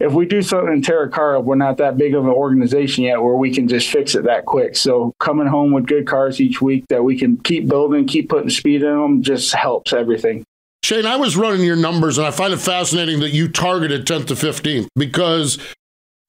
if 0.01 0.13
we 0.13 0.25
do 0.25 0.41
something 0.41 0.73
and 0.73 0.83
tear 0.83 1.03
a 1.03 1.11
car 1.11 1.37
up 1.37 1.45
we're 1.45 1.55
not 1.55 1.77
that 1.77 1.99
big 1.99 2.15
of 2.15 2.25
an 2.25 2.31
organization 2.31 3.05
yet 3.05 3.23
where 3.23 3.35
we 3.35 3.53
can 3.55 3.69
just 3.69 3.91
fix 3.91 4.15
it 4.15 4.25
that 4.25 4.47
quick. 4.47 4.75
So 4.75 5.13
coming 5.21 5.47
home 5.47 5.71
with 5.73 5.87
good 5.87 6.07
cars 6.07 6.41
each 6.41 6.61
week 6.63 6.87
that 6.89 7.05
we 7.05 7.19
can 7.19 7.37
keep 7.37 7.69
building 7.69 8.07
keep 8.07 8.31
putting 8.31 8.51
speed 8.51 8.83
in 8.83 8.99
them 8.99 9.23
just 9.23 9.55
helps 9.55 9.93
everything. 9.93 10.43
Shane, 10.83 11.05
I 11.07 11.17
was 11.17 11.37
running 11.37 11.63
your 11.63 11.77
numbers 11.77 12.17
and 12.17 12.27
I 12.27 12.31
find 12.31 12.55
it 12.55 12.59
fascinating 12.59 13.21
that 13.21 13.31
you 13.31 13.49
targeted 13.49 14.07
10th 14.07 14.29
to 14.29 14.35
15th 14.35 14.89
because 14.97 15.59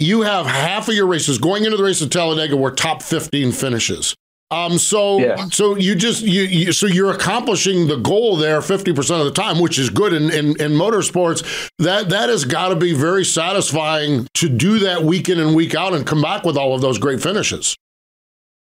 you 0.02 0.22
have 0.22 0.46
half 0.46 0.88
of 0.88 0.96
your 0.96 1.08
races 1.08 1.38
going 1.38 1.66
into 1.66 1.78
the 1.78 1.84
race 1.84 2.02
at 2.02 2.12
Talladega 2.12 2.56
were 2.58 2.72
top 2.72 3.02
15 3.04 3.52
finishes. 3.52 4.16
Um, 4.50 4.78
so, 4.78 5.20
yeah. 5.20 5.48
so 5.48 5.78
you 5.78 5.96
just 5.96 6.24
you, 6.24 6.42
you, 6.42 6.72
so 6.74 6.86
you're 6.86 7.12
accomplishing 7.12 7.88
the 7.88 7.96
goal 7.96 8.36
there 8.36 8.60
50% 8.60 9.20
of 9.20 9.26
the 9.26 9.32
time, 9.32 9.60
which 9.60 9.80
is 9.80 9.90
good 9.90 10.12
in, 10.12 10.24
in, 10.24 10.62
in 10.62 10.74
motorsports. 10.74 11.70
That 11.80 12.10
that 12.10 12.28
has 12.28 12.44
got 12.44 12.70
to 12.70 12.76
be 12.76 12.94
very 12.94 13.24
satisfying 13.24 14.28
to 14.34 14.50
do 14.50 14.80
that 14.80 15.04
week 15.04 15.30
in 15.30 15.40
and 15.40 15.56
week 15.56 15.74
out 15.74 15.94
and 15.94 16.06
come 16.06 16.22
back 16.22 16.44
with 16.44 16.58
all 16.58 16.76
of 16.76 16.82
those 16.82 16.98
great 16.98 17.22
finishes. 17.22 17.78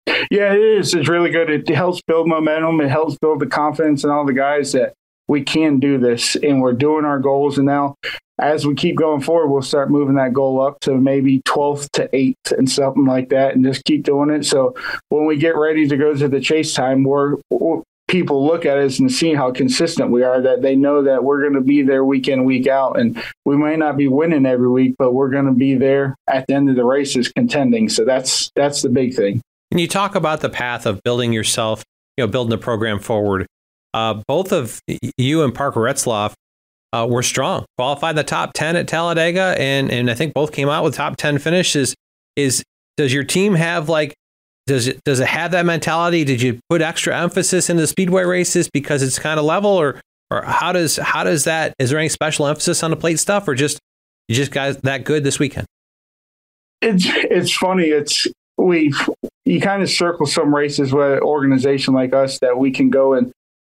Yeah, 0.05 0.53
it 0.53 0.61
is. 0.61 0.93
It's 0.93 1.09
really 1.09 1.31
good. 1.31 1.49
It 1.49 1.67
helps 1.69 2.01
build 2.05 2.27
momentum. 2.27 2.79
It 2.81 2.89
helps 2.89 3.17
build 3.17 3.39
the 3.39 3.47
confidence 3.47 4.03
in 4.03 4.11
all 4.11 4.25
the 4.25 4.33
guys 4.33 4.73
that 4.73 4.93
we 5.27 5.41
can 5.41 5.79
do 5.79 5.97
this 5.97 6.35
and 6.35 6.61
we're 6.61 6.73
doing 6.73 7.05
our 7.05 7.19
goals. 7.19 7.57
And 7.57 7.67
now 7.67 7.95
as 8.39 8.65
we 8.65 8.73
keep 8.75 8.97
going 8.97 9.21
forward, 9.21 9.49
we'll 9.49 9.61
start 9.61 9.91
moving 9.91 10.15
that 10.15 10.33
goal 10.33 10.61
up 10.61 10.79
to 10.81 10.95
maybe 10.97 11.41
12th 11.41 11.89
to 11.91 12.07
8th 12.07 12.57
and 12.57 12.69
something 12.69 13.05
like 13.05 13.29
that, 13.29 13.55
and 13.55 13.63
just 13.63 13.85
keep 13.85 14.03
doing 14.03 14.29
it. 14.29 14.45
So 14.45 14.75
when 15.09 15.25
we 15.25 15.37
get 15.37 15.55
ready 15.55 15.87
to 15.87 15.97
go 15.97 16.15
to 16.15 16.27
the 16.27 16.41
chase 16.41 16.73
time, 16.73 17.03
we're, 17.03 17.37
people 18.07 18.45
look 18.45 18.65
at 18.65 18.77
us 18.77 18.99
and 18.99 19.11
see 19.11 19.33
how 19.33 19.51
consistent 19.51 20.11
we 20.11 20.23
are, 20.23 20.41
that 20.41 20.61
they 20.61 20.75
know 20.75 21.03
that 21.03 21.23
we're 21.23 21.41
going 21.41 21.53
to 21.53 21.61
be 21.61 21.83
there 21.83 22.03
week 22.03 22.27
in, 22.27 22.43
week 22.43 22.67
out. 22.67 22.99
And 22.99 23.21
we 23.45 23.55
may 23.55 23.75
not 23.75 23.97
be 23.97 24.07
winning 24.07 24.45
every 24.45 24.69
week, 24.69 24.95
but 24.97 25.13
we're 25.13 25.29
going 25.29 25.45
to 25.45 25.53
be 25.53 25.75
there 25.75 26.15
at 26.27 26.47
the 26.47 26.55
end 26.55 26.69
of 26.69 26.75
the 26.75 26.85
races 26.85 27.31
contending. 27.31 27.87
So 27.87 28.03
that's 28.03 28.51
that's 28.55 28.81
the 28.81 28.89
big 28.89 29.13
thing. 29.13 29.41
And 29.71 29.79
you 29.79 29.87
talk 29.87 30.15
about 30.15 30.41
the 30.41 30.49
path 30.49 30.85
of 30.85 31.01
building 31.03 31.33
yourself, 31.33 31.83
you 32.17 32.23
know, 32.23 32.27
building 32.31 32.51
the 32.51 32.57
program 32.57 32.99
forward. 32.99 33.47
Uh, 33.93 34.21
both 34.27 34.51
of 34.51 34.81
you 35.17 35.43
and 35.43 35.53
Parker 35.53 35.79
Retzlaff 35.79 36.33
uh, 36.93 37.07
were 37.09 37.23
strong. 37.23 37.65
Qualified 37.77 38.15
the 38.15 38.23
top 38.23 38.51
10 38.53 38.75
at 38.75 38.87
Talladega, 38.87 39.55
and, 39.59 39.91
and 39.91 40.09
I 40.09 40.13
think 40.13 40.33
both 40.33 40.51
came 40.51 40.69
out 40.69 40.83
with 40.83 40.95
top 40.95 41.17
10 41.17 41.39
finishes. 41.39 41.95
Is 42.35 42.63
does 42.97 43.13
your 43.13 43.23
team 43.23 43.55
have 43.55 43.89
like 43.89 44.15
does 44.65 44.87
it 44.87 45.03
does 45.03 45.19
it 45.19 45.27
have 45.27 45.51
that 45.51 45.65
mentality? 45.65 46.23
Did 46.23 46.41
you 46.41 46.59
put 46.69 46.81
extra 46.81 47.17
emphasis 47.17 47.69
into 47.69 47.81
the 47.81 47.87
speedway 47.87 48.23
races 48.23 48.69
because 48.71 49.03
it's 49.03 49.19
kind 49.19 49.39
of 49.39 49.45
level, 49.45 49.71
or 49.71 49.99
or 50.31 50.41
how 50.43 50.71
does 50.71 50.95
how 50.97 51.23
does 51.23 51.43
that? 51.43 51.73
Is 51.79 51.89
there 51.89 51.99
any 51.99 52.09
special 52.09 52.47
emphasis 52.47 52.81
on 52.81 52.89
the 52.89 52.95
plate 52.95 53.19
stuff, 53.19 53.47
or 53.47 53.55
just 53.55 53.79
you 54.27 54.35
just 54.35 54.51
guys 54.51 54.77
that 54.77 55.03
good 55.03 55.23
this 55.23 55.37
weekend? 55.37 55.67
It's 56.81 57.03
it's 57.05 57.51
funny. 57.51 57.85
It's 57.85 58.25
we 58.57 58.93
you 59.43 59.59
kind 59.59 59.83
of 59.83 59.89
circle 59.89 60.25
some 60.25 60.55
races 60.55 60.93
with 60.93 61.13
an 61.13 61.19
organization 61.19 61.93
like 61.93 62.13
us 62.13 62.39
that 62.39 62.57
we 62.57 62.71
can 62.71 62.89
go 62.89 63.13
and 63.13 63.33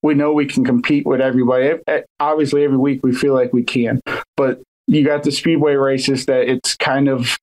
we 0.08 0.14
know 0.14 0.32
we 0.32 0.46
can 0.46 0.64
compete 0.64 1.06
with 1.06 1.20
everybody. 1.20 1.78
Eh, 1.86 2.02
obviously, 2.22 2.64
every 2.64 2.78
week 2.78 3.02
we 3.04 3.14
feel 3.14 3.34
like 3.34 3.52
we 3.52 3.62
can, 3.62 4.00
but 4.38 4.62
you 4.88 5.04
got 5.04 5.24
the 5.24 5.34
speedway 5.34 5.76
races 5.76 6.26
that 6.28 6.50
it's 6.50 6.78
kind 6.78 7.10
of 7.10 7.38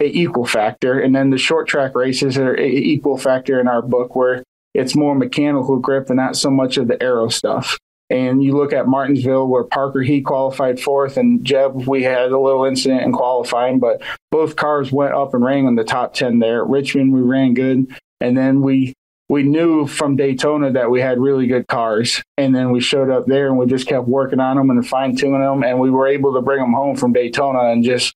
a 0.00 0.06
equal 0.06 0.46
factor, 0.46 0.98
and 0.98 1.14
then 1.14 1.28
the 1.28 1.36
short 1.36 1.68
track 1.68 1.94
races 1.94 2.38
are 2.38 2.54
a 2.54 2.66
equal 2.66 3.18
factor 3.18 3.60
in 3.60 3.68
our 3.68 3.82
book 3.82 4.16
where 4.16 4.42
it's 4.72 4.96
more 4.96 5.14
mechanical 5.14 5.78
grip 5.78 6.08
and 6.08 6.16
not 6.16 6.36
so 6.36 6.50
much 6.50 6.78
of 6.78 6.88
the 6.88 7.00
aero 7.02 7.28
stuff. 7.28 7.78
And 8.08 8.42
you 8.42 8.56
look 8.56 8.72
at 8.72 8.86
Martinsville, 8.86 9.48
where 9.48 9.64
Parker 9.64 10.00
he 10.00 10.22
qualified 10.22 10.80
fourth, 10.80 11.18
and 11.18 11.44
Jeb 11.44 11.86
we 11.86 12.02
had 12.02 12.32
a 12.32 12.40
little 12.40 12.64
incident 12.64 13.02
in 13.02 13.12
qualifying, 13.12 13.78
but 13.78 14.00
both 14.30 14.56
cars 14.56 14.90
went 14.90 15.12
up 15.12 15.34
and 15.34 15.44
ran 15.44 15.66
in 15.66 15.74
the 15.74 15.84
top 15.84 16.14
ten 16.14 16.38
there. 16.38 16.64
Richmond 16.64 17.12
we 17.12 17.20
ran 17.20 17.52
good, 17.52 17.94
and 18.22 18.38
then 18.38 18.62
we 18.62 18.94
we 19.28 19.42
knew 19.42 19.86
from 19.86 20.16
Daytona 20.16 20.70
that 20.72 20.90
we 20.90 21.00
had 21.00 21.18
really 21.18 21.46
good 21.46 21.66
cars. 21.66 22.22
And 22.36 22.54
then 22.54 22.70
we 22.70 22.80
showed 22.80 23.10
up 23.10 23.26
there 23.26 23.48
and 23.48 23.58
we 23.58 23.66
just 23.66 23.88
kept 23.88 24.06
working 24.06 24.40
on 24.40 24.56
them 24.56 24.70
and 24.70 24.86
fine 24.86 25.16
tuning 25.16 25.40
them. 25.40 25.64
And 25.64 25.80
we 25.80 25.90
were 25.90 26.06
able 26.06 26.34
to 26.34 26.40
bring 26.40 26.60
them 26.60 26.72
home 26.72 26.96
from 26.96 27.12
Daytona 27.12 27.70
and 27.70 27.82
just 27.82 28.14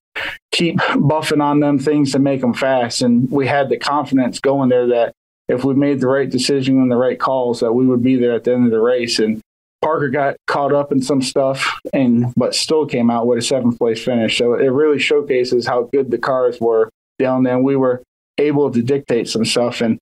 keep 0.52 0.78
buffing 0.78 1.42
on 1.42 1.60
them 1.60 1.78
things 1.78 2.12
to 2.12 2.18
make 2.18 2.40
them 2.40 2.54
fast. 2.54 3.02
And 3.02 3.30
we 3.30 3.46
had 3.46 3.68
the 3.68 3.76
confidence 3.76 4.38
going 4.38 4.68
there 4.68 4.86
that 4.88 5.14
if 5.48 5.64
we 5.64 5.74
made 5.74 6.00
the 6.00 6.06
right 6.06 6.30
decision 6.30 6.80
and 6.80 6.90
the 6.90 6.96
right 6.96 7.18
calls, 7.18 7.58
that 7.60 7.72
we 7.72 7.86
would 7.86 8.04
be 8.04 8.14
there 8.14 8.34
at 8.34 8.44
the 8.44 8.54
end 8.54 8.66
of 8.66 8.70
the 8.70 8.80
race. 8.80 9.18
And 9.18 9.40
Parker 9.82 10.10
got 10.10 10.36
caught 10.46 10.72
up 10.72 10.92
in 10.92 11.02
some 11.02 11.22
stuff 11.22 11.80
and 11.92 12.32
but 12.36 12.54
still 12.54 12.86
came 12.86 13.10
out 13.10 13.26
with 13.26 13.38
a 13.38 13.42
seventh 13.42 13.78
place 13.78 14.04
finish. 14.04 14.38
So 14.38 14.54
it 14.54 14.68
really 14.68 15.00
showcases 15.00 15.66
how 15.66 15.88
good 15.92 16.10
the 16.10 16.18
cars 16.18 16.60
were 16.60 16.90
down 17.18 17.42
there. 17.42 17.58
We 17.58 17.74
were 17.74 18.02
able 18.38 18.70
to 18.70 18.82
dictate 18.82 19.28
some 19.28 19.44
stuff. 19.44 19.80
And 19.80 19.98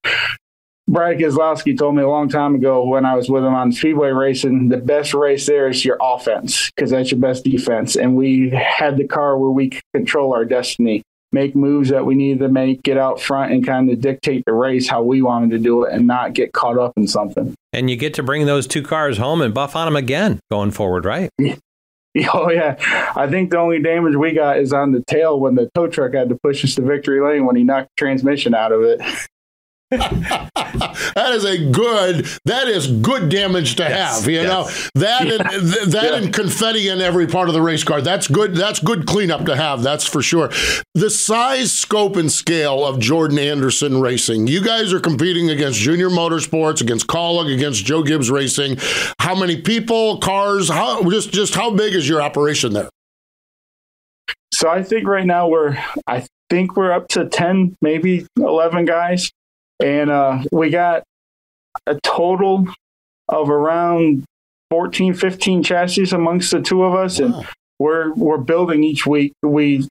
Brad 0.88 1.18
Keselowski 1.18 1.76
told 1.76 1.96
me 1.96 2.02
a 2.02 2.08
long 2.08 2.30
time 2.30 2.54
ago 2.54 2.82
when 2.84 3.04
I 3.04 3.14
was 3.14 3.28
with 3.28 3.44
him 3.44 3.54
on 3.54 3.72
speedway 3.72 4.08
racing, 4.08 4.70
the 4.70 4.78
best 4.78 5.12
race 5.12 5.46
there 5.46 5.68
is 5.68 5.84
your 5.84 5.98
offense 6.00 6.70
because 6.70 6.90
that's 6.90 7.10
your 7.10 7.20
best 7.20 7.44
defense. 7.44 7.94
And 7.94 8.16
we 8.16 8.48
had 8.50 8.96
the 8.96 9.06
car 9.06 9.36
where 9.36 9.50
we 9.50 9.68
could 9.68 9.82
control 9.94 10.32
our 10.32 10.46
destiny, 10.46 11.02
make 11.30 11.54
moves 11.54 11.90
that 11.90 12.06
we 12.06 12.14
needed 12.14 12.38
to 12.38 12.48
make, 12.48 12.82
get 12.82 12.96
out 12.96 13.20
front 13.20 13.52
and 13.52 13.66
kind 13.66 13.90
of 13.90 14.00
dictate 14.00 14.44
the 14.46 14.54
race 14.54 14.88
how 14.88 15.02
we 15.02 15.20
wanted 15.20 15.50
to 15.50 15.58
do 15.58 15.84
it 15.84 15.92
and 15.92 16.06
not 16.06 16.32
get 16.32 16.54
caught 16.54 16.78
up 16.78 16.94
in 16.96 17.06
something. 17.06 17.54
And 17.74 17.90
you 17.90 17.96
get 17.96 18.14
to 18.14 18.22
bring 18.22 18.46
those 18.46 18.66
two 18.66 18.82
cars 18.82 19.18
home 19.18 19.42
and 19.42 19.52
buff 19.52 19.76
on 19.76 19.86
them 19.86 19.96
again 19.96 20.40
going 20.50 20.70
forward, 20.70 21.04
right? 21.04 21.30
Oh 22.32 22.50
yeah, 22.50 22.74
I 23.14 23.28
think 23.28 23.50
the 23.50 23.58
only 23.58 23.80
damage 23.80 24.16
we 24.16 24.32
got 24.32 24.58
is 24.58 24.72
on 24.72 24.90
the 24.90 25.04
tail 25.06 25.38
when 25.38 25.54
the 25.54 25.70
tow 25.74 25.86
truck 25.86 26.14
had 26.14 26.30
to 26.30 26.38
push 26.42 26.64
us 26.64 26.74
to 26.74 26.82
victory 26.82 27.20
lane 27.20 27.46
when 27.46 27.54
he 27.54 27.62
knocked 27.62 27.90
the 27.90 28.00
transmission 28.04 28.54
out 28.54 28.72
of 28.72 28.82
it. 28.82 29.00
That 29.90 31.30
is 31.32 31.44
a 31.46 31.70
good 31.70 32.26
that 32.44 32.68
is 32.68 32.88
good 32.88 33.30
damage 33.30 33.76
to 33.76 33.82
yes, 33.84 34.18
have 34.18 34.30
you 34.30 34.42
yes. 34.42 34.46
know 34.46 35.00
that 35.00 35.26
yeah. 35.26 35.32
and 35.32 35.90
that 35.90 36.10
yeah. 36.10 36.16
and 36.16 36.34
confetti 36.34 36.88
in 36.88 37.00
every 37.00 37.26
part 37.26 37.48
of 37.48 37.54
the 37.54 37.62
race 37.62 37.84
car 37.84 38.02
that's 38.02 38.28
good 38.28 38.54
that's 38.54 38.80
good 38.80 39.06
cleanup 39.06 39.46
to 39.46 39.56
have 39.56 39.82
that's 39.82 40.06
for 40.06 40.20
sure 40.20 40.50
the 40.94 41.08
size 41.08 41.72
scope 41.72 42.16
and 42.16 42.30
scale 42.30 42.84
of 42.84 42.98
jordan 42.98 43.38
anderson 43.38 43.98
racing 43.98 44.46
you 44.46 44.62
guys 44.62 44.92
are 44.92 45.00
competing 45.00 45.48
against 45.48 45.78
junior 45.78 46.10
motorsports 46.10 46.82
against 46.82 47.06
Kaulig, 47.06 47.54
against 47.54 47.86
joe 47.86 48.02
gibbs 48.02 48.30
racing 48.30 48.76
how 49.18 49.34
many 49.34 49.58
people 49.58 50.18
cars 50.18 50.68
how 50.68 51.02
just 51.08 51.32
just 51.32 51.54
how 51.54 51.70
big 51.70 51.94
is 51.94 52.06
your 52.06 52.20
operation 52.20 52.74
there 52.74 52.90
so 54.52 54.68
i 54.68 54.82
think 54.82 55.08
right 55.08 55.26
now 55.26 55.48
we're 55.48 55.82
i 56.06 56.26
think 56.50 56.76
we're 56.76 56.92
up 56.92 57.08
to 57.08 57.26
10 57.26 57.74
maybe 57.80 58.26
11 58.36 58.84
guys 58.84 59.32
and 59.80 60.10
uh, 60.10 60.42
we 60.52 60.70
got 60.70 61.04
a 61.86 61.98
total 62.00 62.66
of 63.28 63.50
around 63.50 64.24
14, 64.70 65.14
15 65.14 65.62
chassis 65.62 66.10
amongst 66.10 66.50
the 66.50 66.60
two 66.60 66.82
of 66.82 66.94
us, 66.94 67.20
wow. 67.20 67.26
and 67.26 67.46
we're 67.78 68.12
we're 68.14 68.38
building 68.38 68.82
each 68.82 69.06
week. 69.06 69.32
We 69.42 69.88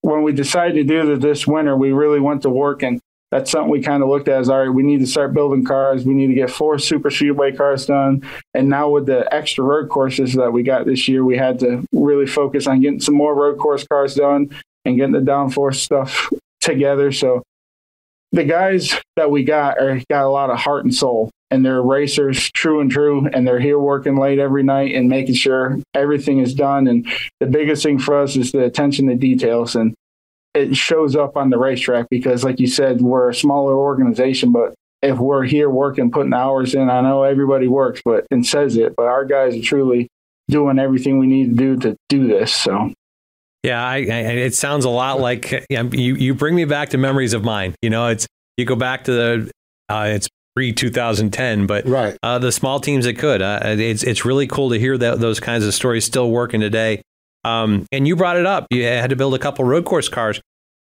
when 0.00 0.22
we 0.22 0.32
decided 0.32 0.74
to 0.74 0.84
do 0.84 1.06
that 1.06 1.20
this 1.20 1.46
winter, 1.46 1.76
we 1.76 1.92
really 1.92 2.20
went 2.20 2.42
to 2.42 2.50
work, 2.50 2.82
and 2.82 3.00
that's 3.30 3.50
something 3.50 3.70
we 3.70 3.82
kind 3.82 4.02
of 4.02 4.08
looked 4.08 4.28
at 4.28 4.40
as 4.40 4.48
all 4.48 4.60
right. 4.60 4.68
We 4.68 4.82
need 4.82 5.00
to 5.00 5.06
start 5.06 5.34
building 5.34 5.64
cars. 5.64 6.04
We 6.04 6.14
need 6.14 6.28
to 6.28 6.34
get 6.34 6.50
four 6.50 6.78
super 6.78 7.10
speedway 7.10 7.52
cars 7.52 7.86
done, 7.86 8.22
and 8.54 8.68
now 8.68 8.88
with 8.88 9.06
the 9.06 9.32
extra 9.34 9.64
road 9.64 9.88
courses 9.88 10.34
that 10.34 10.52
we 10.52 10.62
got 10.62 10.86
this 10.86 11.08
year, 11.08 11.24
we 11.24 11.36
had 11.36 11.58
to 11.60 11.84
really 11.92 12.26
focus 12.26 12.66
on 12.66 12.80
getting 12.80 13.00
some 13.00 13.14
more 13.14 13.34
road 13.34 13.58
course 13.58 13.86
cars 13.86 14.14
done 14.14 14.50
and 14.84 14.96
getting 14.96 15.12
the 15.12 15.20
downforce 15.20 15.76
stuff 15.76 16.30
together. 16.60 17.12
So 17.12 17.42
the 18.36 18.44
guys 18.44 18.94
that 19.16 19.30
we 19.30 19.42
got 19.42 19.78
are 19.78 20.00
got 20.10 20.24
a 20.24 20.28
lot 20.28 20.50
of 20.50 20.58
heart 20.58 20.84
and 20.84 20.94
soul 20.94 21.30
and 21.50 21.64
they're 21.64 21.82
racers 21.82 22.50
true 22.50 22.80
and 22.80 22.90
true 22.90 23.26
and 23.32 23.46
they're 23.46 23.60
here 23.60 23.78
working 23.78 24.16
late 24.16 24.38
every 24.38 24.62
night 24.62 24.94
and 24.94 25.08
making 25.08 25.34
sure 25.34 25.78
everything 25.94 26.40
is 26.40 26.54
done. 26.54 26.86
And 26.86 27.06
the 27.40 27.46
biggest 27.46 27.82
thing 27.82 27.98
for 27.98 28.20
us 28.20 28.36
is 28.36 28.52
the 28.52 28.64
attention 28.64 29.08
to 29.08 29.14
details 29.14 29.74
and 29.74 29.94
it 30.54 30.76
shows 30.76 31.16
up 31.16 31.36
on 31.36 31.50
the 31.50 31.58
racetrack 31.58 32.08
because 32.10 32.42
like 32.42 32.58
you 32.58 32.66
said 32.66 33.02
we're 33.02 33.28
a 33.28 33.34
smaller 33.34 33.74
organization 33.74 34.52
but 34.52 34.74
if 35.02 35.18
we're 35.18 35.44
here 35.44 35.68
working 35.68 36.10
putting 36.10 36.32
hours 36.32 36.74
in 36.74 36.88
i 36.88 37.02
know 37.02 37.24
everybody 37.24 37.68
works 37.68 38.00
but 38.06 38.26
and 38.30 38.46
says 38.46 38.78
it 38.78 38.96
but 38.96 39.04
our 39.04 39.26
guys 39.26 39.54
are 39.54 39.60
truly 39.60 40.08
doing 40.48 40.78
everything 40.78 41.18
we 41.18 41.26
need 41.26 41.50
to 41.50 41.54
do 41.54 41.76
to 41.76 41.94
do 42.08 42.26
this 42.26 42.54
so 42.54 42.90
yeah, 43.66 43.84
I, 43.84 43.96
I, 43.96 43.98
it 43.98 44.54
sounds 44.54 44.84
a 44.84 44.90
lot 44.90 45.20
like 45.20 45.66
you, 45.68 45.90
you 45.90 46.34
bring 46.34 46.54
me 46.54 46.64
back 46.66 46.90
to 46.90 46.98
memories 46.98 47.34
of 47.34 47.42
mine. 47.42 47.74
You 47.82 47.90
know, 47.90 48.06
it's 48.06 48.28
you 48.56 48.64
go 48.64 48.76
back 48.76 49.04
to 49.04 49.12
the 49.12 49.50
uh, 49.88 50.06
it's 50.10 50.28
pre 50.54 50.72
2010, 50.72 51.66
but 51.66 51.84
right. 51.84 52.16
uh, 52.22 52.38
the 52.38 52.52
small 52.52 52.78
teams 52.78 53.06
that 53.06 53.18
could. 53.18 53.42
Uh, 53.42 53.58
it's 53.64 54.04
it's 54.04 54.24
really 54.24 54.46
cool 54.46 54.70
to 54.70 54.78
hear 54.78 54.96
that 54.96 55.18
those 55.18 55.40
kinds 55.40 55.66
of 55.66 55.74
stories 55.74 56.04
still 56.04 56.30
working 56.30 56.60
today. 56.60 57.02
Um, 57.42 57.86
and 57.90 58.06
you 58.06 58.14
brought 58.14 58.36
it 58.36 58.46
up. 58.46 58.68
You 58.70 58.84
had 58.84 59.10
to 59.10 59.16
build 59.16 59.34
a 59.34 59.38
couple 59.38 59.64
road 59.64 59.84
course 59.84 60.08
cars. 60.08 60.40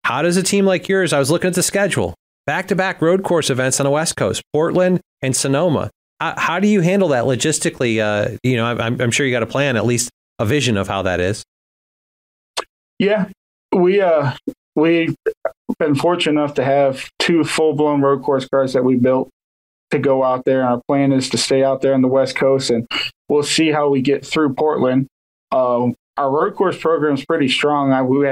How 0.04 0.22
does 0.22 0.38
a 0.38 0.44
team 0.44 0.66
like 0.66 0.88
yours? 0.88 1.14
I 1.14 1.20
was 1.20 1.32
looking 1.32 1.48
at 1.48 1.56
the 1.56 1.64
schedule. 1.64 2.14
Back 2.46 2.68
to 2.68 2.76
back 2.76 3.02
road 3.02 3.24
course 3.24 3.50
events 3.50 3.80
on 3.80 3.86
the 3.86 3.92
West 3.92 4.16
Coast, 4.16 4.44
Portland 4.54 5.02
and 5.24 5.36
Sonoma. 5.36 5.90
How, 6.20 6.36
how 6.38 6.60
do 6.60 6.68
you 6.68 6.82
handle 6.82 7.10
that 7.10 7.24
logistically? 7.24 8.00
Uh, 8.00 8.38
you 8.44 8.56
know, 8.56 8.66
I'm, 8.66 9.02
I'm 9.02 9.12
sure 9.12 9.26
you 9.26 9.32
got 9.32 9.44
a 9.44 9.48
plan, 9.48 9.78
at 9.78 9.86
least 9.86 10.12
a 10.38 10.46
vision 10.46 10.78
of 10.78 10.88
how 10.88 11.02
that 11.02 11.20
is. 11.20 11.44
Yeah, 13.00 13.30
we 13.76 14.02
uh 14.02 14.34
we've 14.76 15.16
been 15.80 15.96
fortunate 15.96 16.40
enough 16.40 16.56
to 16.56 16.64
have 16.64 17.10
two 17.20 17.44
full 17.44 17.74
blown 17.74 18.02
road 18.02 18.24
course 18.24 18.48
cars 18.48 18.74
that 18.74 18.84
we 18.84 18.96
built 18.96 19.30
to 19.92 20.00
go 20.00 20.24
out 20.24 20.46
there. 20.46 20.64
Our 20.64 20.82
plan 20.88 21.12
is 21.12 21.30
to 21.30 21.38
stay 21.38 21.64
out 21.64 21.82
there 21.82 21.94
on 21.94 22.02
the 22.02 22.08
West 22.08 22.36
Coast, 22.36 22.70
and 22.70 22.88
we'll 23.30 23.44
see 23.44 23.72
how 23.72 23.90
we 23.90 24.02
get 24.02 24.26
through 24.26 24.54
Portland. 24.54 25.08
Uh, 25.52 25.90
our 26.18 26.32
road 26.32 26.56
course 26.56 26.78
program 26.78 27.14
is 27.14 27.26
pretty 27.26 27.48
strong. 27.48 27.94
I, 27.94 28.02
we 28.02 28.28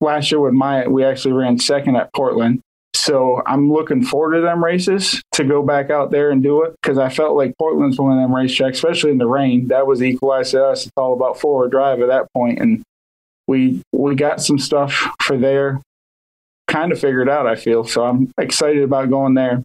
last 0.00 0.30
year 0.30 0.40
with 0.40 0.54
Myatt, 0.54 0.90
we 0.90 1.04
actually 1.04 1.32
ran 1.32 1.58
second 1.58 1.96
at 1.96 2.12
Portland. 2.14 2.60
So 2.94 3.42
I'm 3.44 3.70
looking 3.70 4.02
forward 4.02 4.36
to 4.36 4.40
them 4.40 4.64
races 4.64 5.20
to 5.32 5.44
go 5.44 5.62
back 5.62 5.90
out 5.90 6.10
there 6.10 6.30
and 6.30 6.42
do 6.42 6.62
it 6.62 6.74
because 6.80 6.96
I 6.96 7.10
felt 7.10 7.36
like 7.36 7.52
Portland's 7.58 7.98
one 7.98 8.12
of 8.12 8.18
them 8.18 8.30
racetracks, 8.30 8.74
especially 8.74 9.10
in 9.10 9.18
the 9.18 9.26
rain. 9.26 9.68
That 9.68 9.86
was 9.86 10.02
equalized 10.02 10.52
to 10.52 10.64
us. 10.64 10.84
It's 10.84 10.92
all 10.96 11.12
about 11.12 11.38
forward 11.38 11.70
drive 11.72 12.00
at 12.00 12.08
that 12.08 12.32
point, 12.32 12.60
and 12.60 12.82
we 13.46 13.82
we 13.92 14.14
got 14.14 14.40
some 14.40 14.58
stuff 14.58 15.08
for 15.22 15.36
there 15.36 15.80
kind 16.66 16.92
of 16.92 16.98
figured 16.98 17.28
out 17.28 17.46
i 17.46 17.54
feel 17.54 17.84
so 17.84 18.04
i'm 18.04 18.32
excited 18.38 18.82
about 18.82 19.10
going 19.10 19.34
there 19.34 19.62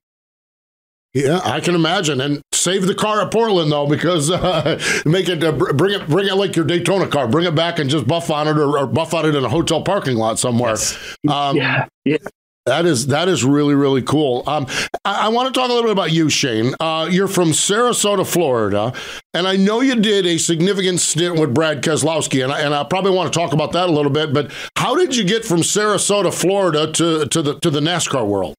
yeah, 1.13 1.41
I 1.43 1.59
can 1.59 1.73
imagine, 1.73 2.21
and 2.21 2.41
save 2.53 2.85
the 2.85 2.93
car 2.93 3.21
at 3.21 3.31
Portland 3.31 3.71
though, 3.71 3.87
because 3.87 4.29
uh, 4.29 4.79
make 5.05 5.27
it 5.27 5.43
uh, 5.43 5.51
bring 5.51 5.99
it 5.99 6.07
bring 6.07 6.27
it 6.27 6.35
like 6.35 6.55
your 6.55 6.65
Daytona 6.65 7.07
car, 7.07 7.27
bring 7.27 7.47
it 7.47 7.55
back 7.55 7.79
and 7.79 7.89
just 7.89 8.07
buff 8.07 8.29
on 8.29 8.47
it 8.47 8.57
or, 8.57 8.77
or 8.77 8.85
buff 8.85 9.13
on 9.15 9.25
it 9.25 9.33
in 9.33 9.43
a 9.43 9.49
hotel 9.49 9.81
parking 9.81 10.17
lot 10.17 10.37
somewhere. 10.37 10.71
Yes. 10.71 11.17
Um, 11.27 11.57
yeah, 11.57 11.87
yeah. 12.05 12.17
That 12.69 12.85
is 12.85 13.07
that 13.07 13.27
is 13.27 13.43
really 13.43 13.73
really 13.73 14.03
cool. 14.03 14.43
Um, 14.45 14.67
I, 15.03 15.25
I, 15.25 15.27
want 15.29 15.51
to 15.51 15.59
talk 15.59 15.71
a 15.71 15.73
little 15.73 15.89
bit 15.89 15.91
about 15.91 16.11
you, 16.11 16.29
Shane. 16.29 16.75
Uh, 16.79 17.07
you're 17.09 17.27
from 17.27 17.49
Sarasota, 17.49 18.23
Florida, 18.23 18.93
and 19.33 19.47
I 19.47 19.55
know 19.55 19.81
you 19.81 19.95
did 19.95 20.27
a 20.27 20.37
significant 20.37 20.99
stint 20.99 21.39
with 21.39 21.51
Brad 21.51 21.81
Keselowski, 21.81 22.43
and 22.43 22.53
I, 22.53 22.61
and 22.61 22.75
I 22.75 22.83
probably 22.83 23.09
want 23.09 23.33
to 23.33 23.39
talk 23.39 23.53
about 23.53 23.71
that 23.71 23.89
a 23.89 23.91
little 23.91 24.11
bit. 24.11 24.33
But 24.33 24.51
how 24.77 24.95
did 24.95 25.15
you 25.15 25.23
get 25.23 25.43
from 25.43 25.61
Sarasota, 25.61 26.31
Florida, 26.31 26.91
to 26.91 27.25
to 27.25 27.41
the 27.41 27.59
to 27.61 27.71
the 27.71 27.79
NASCAR 27.79 28.27
world? 28.27 28.53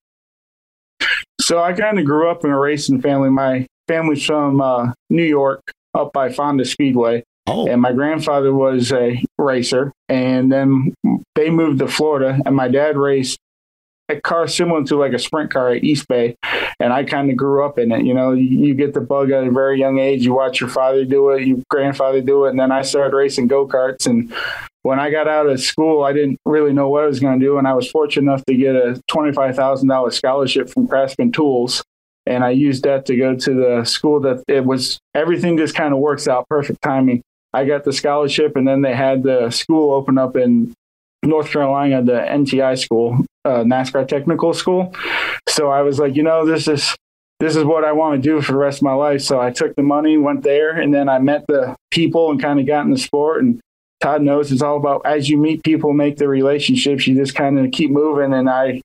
So 1.41 1.63
I 1.63 1.73
kind 1.73 2.01
of 2.01 2.05
grew 2.05 2.29
up 2.29 2.45
in 2.45 2.51
a 2.51 2.59
racing 2.59 3.01
family. 3.03 3.31
My 3.31 3.65
family's 3.87 4.27
from 4.27 4.61
uh, 4.61 4.93
New 5.09 5.23
York, 5.23 5.71
up 5.95 6.13
by 6.13 6.33
Fonda 6.33 6.65
Speedway. 6.65 7.23
Oh. 7.47 7.69
And 7.69 7.81
my 7.81 7.93
grandfather 7.93 8.53
was 8.53 8.91
a 8.91 9.23
racer, 9.39 9.93
and 10.09 10.51
then 10.51 10.95
they 11.37 11.49
moved 11.49 11.79
to 11.79 11.87
Florida, 11.87 12.41
and 12.45 12.57
my 12.57 12.67
dad 12.67 12.97
raced 12.97 13.39
a 14.11 14.21
car 14.21 14.49
similar 14.49 14.85
to 14.85 14.97
like 14.97 15.13
a 15.13 15.19
sprint 15.19 15.51
car 15.51 15.71
at 15.71 15.85
East 15.85 16.09
Bay, 16.09 16.37
and 16.79 16.93
I 16.93 17.05
kind 17.05 17.31
of 17.31 17.37
grew 17.37 17.65
up 17.65 17.79
in 17.79 17.93
it. 17.93 18.05
You 18.05 18.15
know, 18.15 18.33
you, 18.33 18.45
you, 18.45 18.75
get 18.75 18.95
the 18.95 19.01
bug 19.01 19.31
at 19.31 19.45
a 19.45 19.51
very 19.51 19.79
young 19.79 19.99
age. 19.99 20.25
You 20.25 20.35
watch 20.35 20.61
your 20.61 20.69
father 20.69 21.05
do 21.05 21.31
it, 21.31 21.47
your 21.47 21.59
grandfather 21.69 22.21
do 22.21 22.47
it, 22.47 22.51
and 22.51 22.61
then 22.61 22.73
I 22.73 22.83
started 22.83 23.17
racing 23.17 23.47
go 23.47 23.67
karts. 23.67 24.07
And 24.07 24.33
when 24.83 24.99
I 24.99 25.11
got 25.11 25.29
out 25.29 25.47
of 25.47 25.61
school, 25.61 26.03
I 26.03 26.13
didn't 26.13 26.39
really 26.45 26.73
know 26.73 26.89
what 26.89 27.05
I 27.05 27.07
was 27.07 27.21
going 27.21 27.39
to 27.39 27.45
do, 27.45 27.59
and 27.59 27.67
I 27.67 27.75
was 27.75 27.91
fortunate 27.91 28.31
enough 28.31 28.45
to 28.47 28.55
get 28.55 28.75
a 28.75 29.01
twenty 29.07 29.33
five 29.33 29.57
thousand 29.57 29.89
dollars 29.89 30.17
scholarship 30.17 30.69
from 30.69 30.89
Craftsman 30.89 31.33
Tools. 31.33 31.83
And 32.27 32.45
I 32.45 32.51
used 32.51 32.85
that 32.85 33.07
to 33.07 33.17
go 33.17 33.35
to 33.35 33.55
the 33.55 33.85
school 33.85 34.21
that 34.21 34.45
it 34.47 34.65
was 34.65 34.99
everything 35.15 35.57
just 35.57 35.75
kind 35.75 35.93
of 35.93 36.01
works 36.01 36.29
out 36.29 36.49
perfect 36.49 36.83
timing. 36.83 37.23
I 37.53 37.65
got 37.65 37.85
the 37.85 37.93
scholarship, 37.93 38.57
and 38.57 38.69
then 38.69 38.83
they 38.83 38.95
had 38.95 39.23
the 39.23 39.51
school 39.51 39.93
open 39.93 40.19
up 40.19 40.37
in 40.37 40.75
North 41.23 41.51
Carolina, 41.51 42.03
the 42.03 42.13
NTI 42.13 42.79
school, 42.79 43.25
uh, 43.45 43.59
NASCAR 43.59 44.07
technical 44.07 44.55
school. 44.55 44.95
So 45.49 45.71
I 45.71 45.83
was 45.83 45.99
like, 45.99 46.17
you 46.17 46.23
know, 46.23 46.47
this 46.47 46.69
is 46.69 46.95
this 47.41 47.57
is 47.57 47.65
what 47.65 47.85
I 47.85 47.93
want 47.93 48.23
to 48.23 48.29
do 48.29 48.43
for 48.43 48.53
the 48.53 48.59
rest 48.59 48.79
of 48.79 48.83
my 48.83 48.93
life. 48.93 49.23
So 49.23 49.41
I 49.41 49.51
took 49.51 49.75
the 49.75 49.83
money, 49.83 50.19
went 50.19 50.43
there, 50.43 50.79
and 50.79 50.93
then 50.93 51.09
I 51.09 51.19
met 51.19 51.47
the 51.49 51.75
people 51.91 52.31
and 52.31 52.41
kind 52.41 52.61
of 52.61 52.67
got 52.67 52.85
in 52.85 52.91
the 52.91 52.99
sport. 52.99 53.43
And 53.43 53.61
Todd 54.01 54.23
knows 54.23 54.53
it's 54.53 54.63
all 54.63 54.77
about 54.77 55.07
as 55.07 55.31
you 55.31 55.39
meet 55.39 55.63
people, 55.65 55.93
make 55.95 56.17
the 56.17 56.29
relationships. 56.29 57.07
You 57.07 57.15
just 57.15 57.35
kind 57.35 57.59
of 57.59 57.71
keep 57.73 57.91
moving. 57.91 58.35
And 58.35 58.49
I 58.49 58.83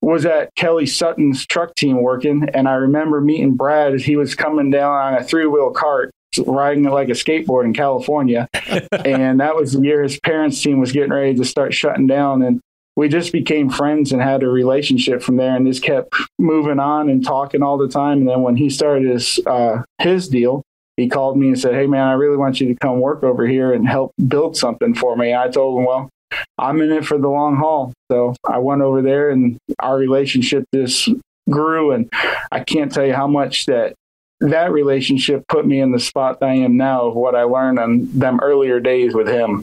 was 0.00 0.26
at 0.26 0.54
Kelly 0.56 0.86
Sutton's 0.86 1.46
truck 1.46 1.74
team 1.76 2.02
working, 2.02 2.48
and 2.52 2.68
I 2.68 2.74
remember 2.74 3.20
meeting 3.20 3.54
Brad 3.54 3.94
as 3.94 4.04
he 4.04 4.16
was 4.16 4.34
coming 4.34 4.70
down 4.70 4.92
on 4.92 5.14
a 5.14 5.24
three 5.24 5.46
wheel 5.46 5.70
cart 5.70 6.10
riding 6.38 6.84
like 6.84 7.08
a 7.08 7.12
skateboard 7.12 7.64
in 7.64 7.74
California. 7.74 8.48
and 9.04 9.40
that 9.40 9.56
was 9.56 9.72
the 9.72 9.80
year 9.80 10.02
his 10.02 10.18
parents' 10.20 10.62
team 10.62 10.80
was 10.80 10.92
getting 10.92 11.12
ready 11.12 11.34
to 11.34 11.44
start 11.44 11.74
shutting 11.74 12.06
down. 12.06 12.42
And 12.42 12.60
we 12.96 13.08
just 13.08 13.32
became 13.32 13.70
friends 13.70 14.12
and 14.12 14.22
had 14.22 14.42
a 14.42 14.48
relationship 14.48 15.22
from 15.22 15.36
there 15.36 15.56
and 15.56 15.66
just 15.66 15.82
kept 15.82 16.14
moving 16.38 16.78
on 16.78 17.08
and 17.08 17.24
talking 17.24 17.62
all 17.62 17.76
the 17.76 17.88
time. 17.88 18.18
And 18.18 18.28
then 18.28 18.42
when 18.42 18.56
he 18.56 18.70
started 18.70 19.10
his, 19.10 19.40
uh, 19.46 19.82
his 19.98 20.28
deal, 20.28 20.62
he 20.96 21.08
called 21.08 21.36
me 21.36 21.48
and 21.48 21.58
said, 21.58 21.74
Hey 21.74 21.86
man, 21.86 22.06
I 22.06 22.12
really 22.12 22.36
want 22.36 22.60
you 22.60 22.68
to 22.68 22.74
come 22.76 23.00
work 23.00 23.24
over 23.24 23.46
here 23.46 23.72
and 23.72 23.88
help 23.88 24.12
build 24.28 24.56
something 24.56 24.94
for 24.94 25.16
me. 25.16 25.32
And 25.32 25.40
I 25.40 25.48
told 25.48 25.80
him, 25.80 25.86
well, 25.86 26.08
I'm 26.58 26.80
in 26.80 26.92
it 26.92 27.04
for 27.04 27.18
the 27.18 27.28
long 27.28 27.56
haul. 27.56 27.92
So 28.10 28.34
I 28.48 28.58
went 28.58 28.82
over 28.82 29.02
there, 29.02 29.30
and 29.30 29.58
our 29.78 29.96
relationship 29.96 30.64
just 30.74 31.08
grew. 31.50 31.92
And 31.92 32.10
I 32.50 32.60
can't 32.60 32.92
tell 32.92 33.06
you 33.06 33.14
how 33.14 33.26
much 33.26 33.66
that 33.66 33.94
that 34.50 34.72
relationship 34.72 35.44
put 35.48 35.66
me 35.66 35.80
in 35.80 35.92
the 35.92 36.00
spot 36.00 36.38
I 36.42 36.54
am 36.54 36.76
now 36.76 37.06
of 37.06 37.14
what 37.14 37.34
I 37.34 37.42
learned 37.42 37.78
on 37.78 38.08
them 38.12 38.40
earlier 38.42 38.80
days 38.80 39.14
with 39.14 39.28
him. 39.28 39.62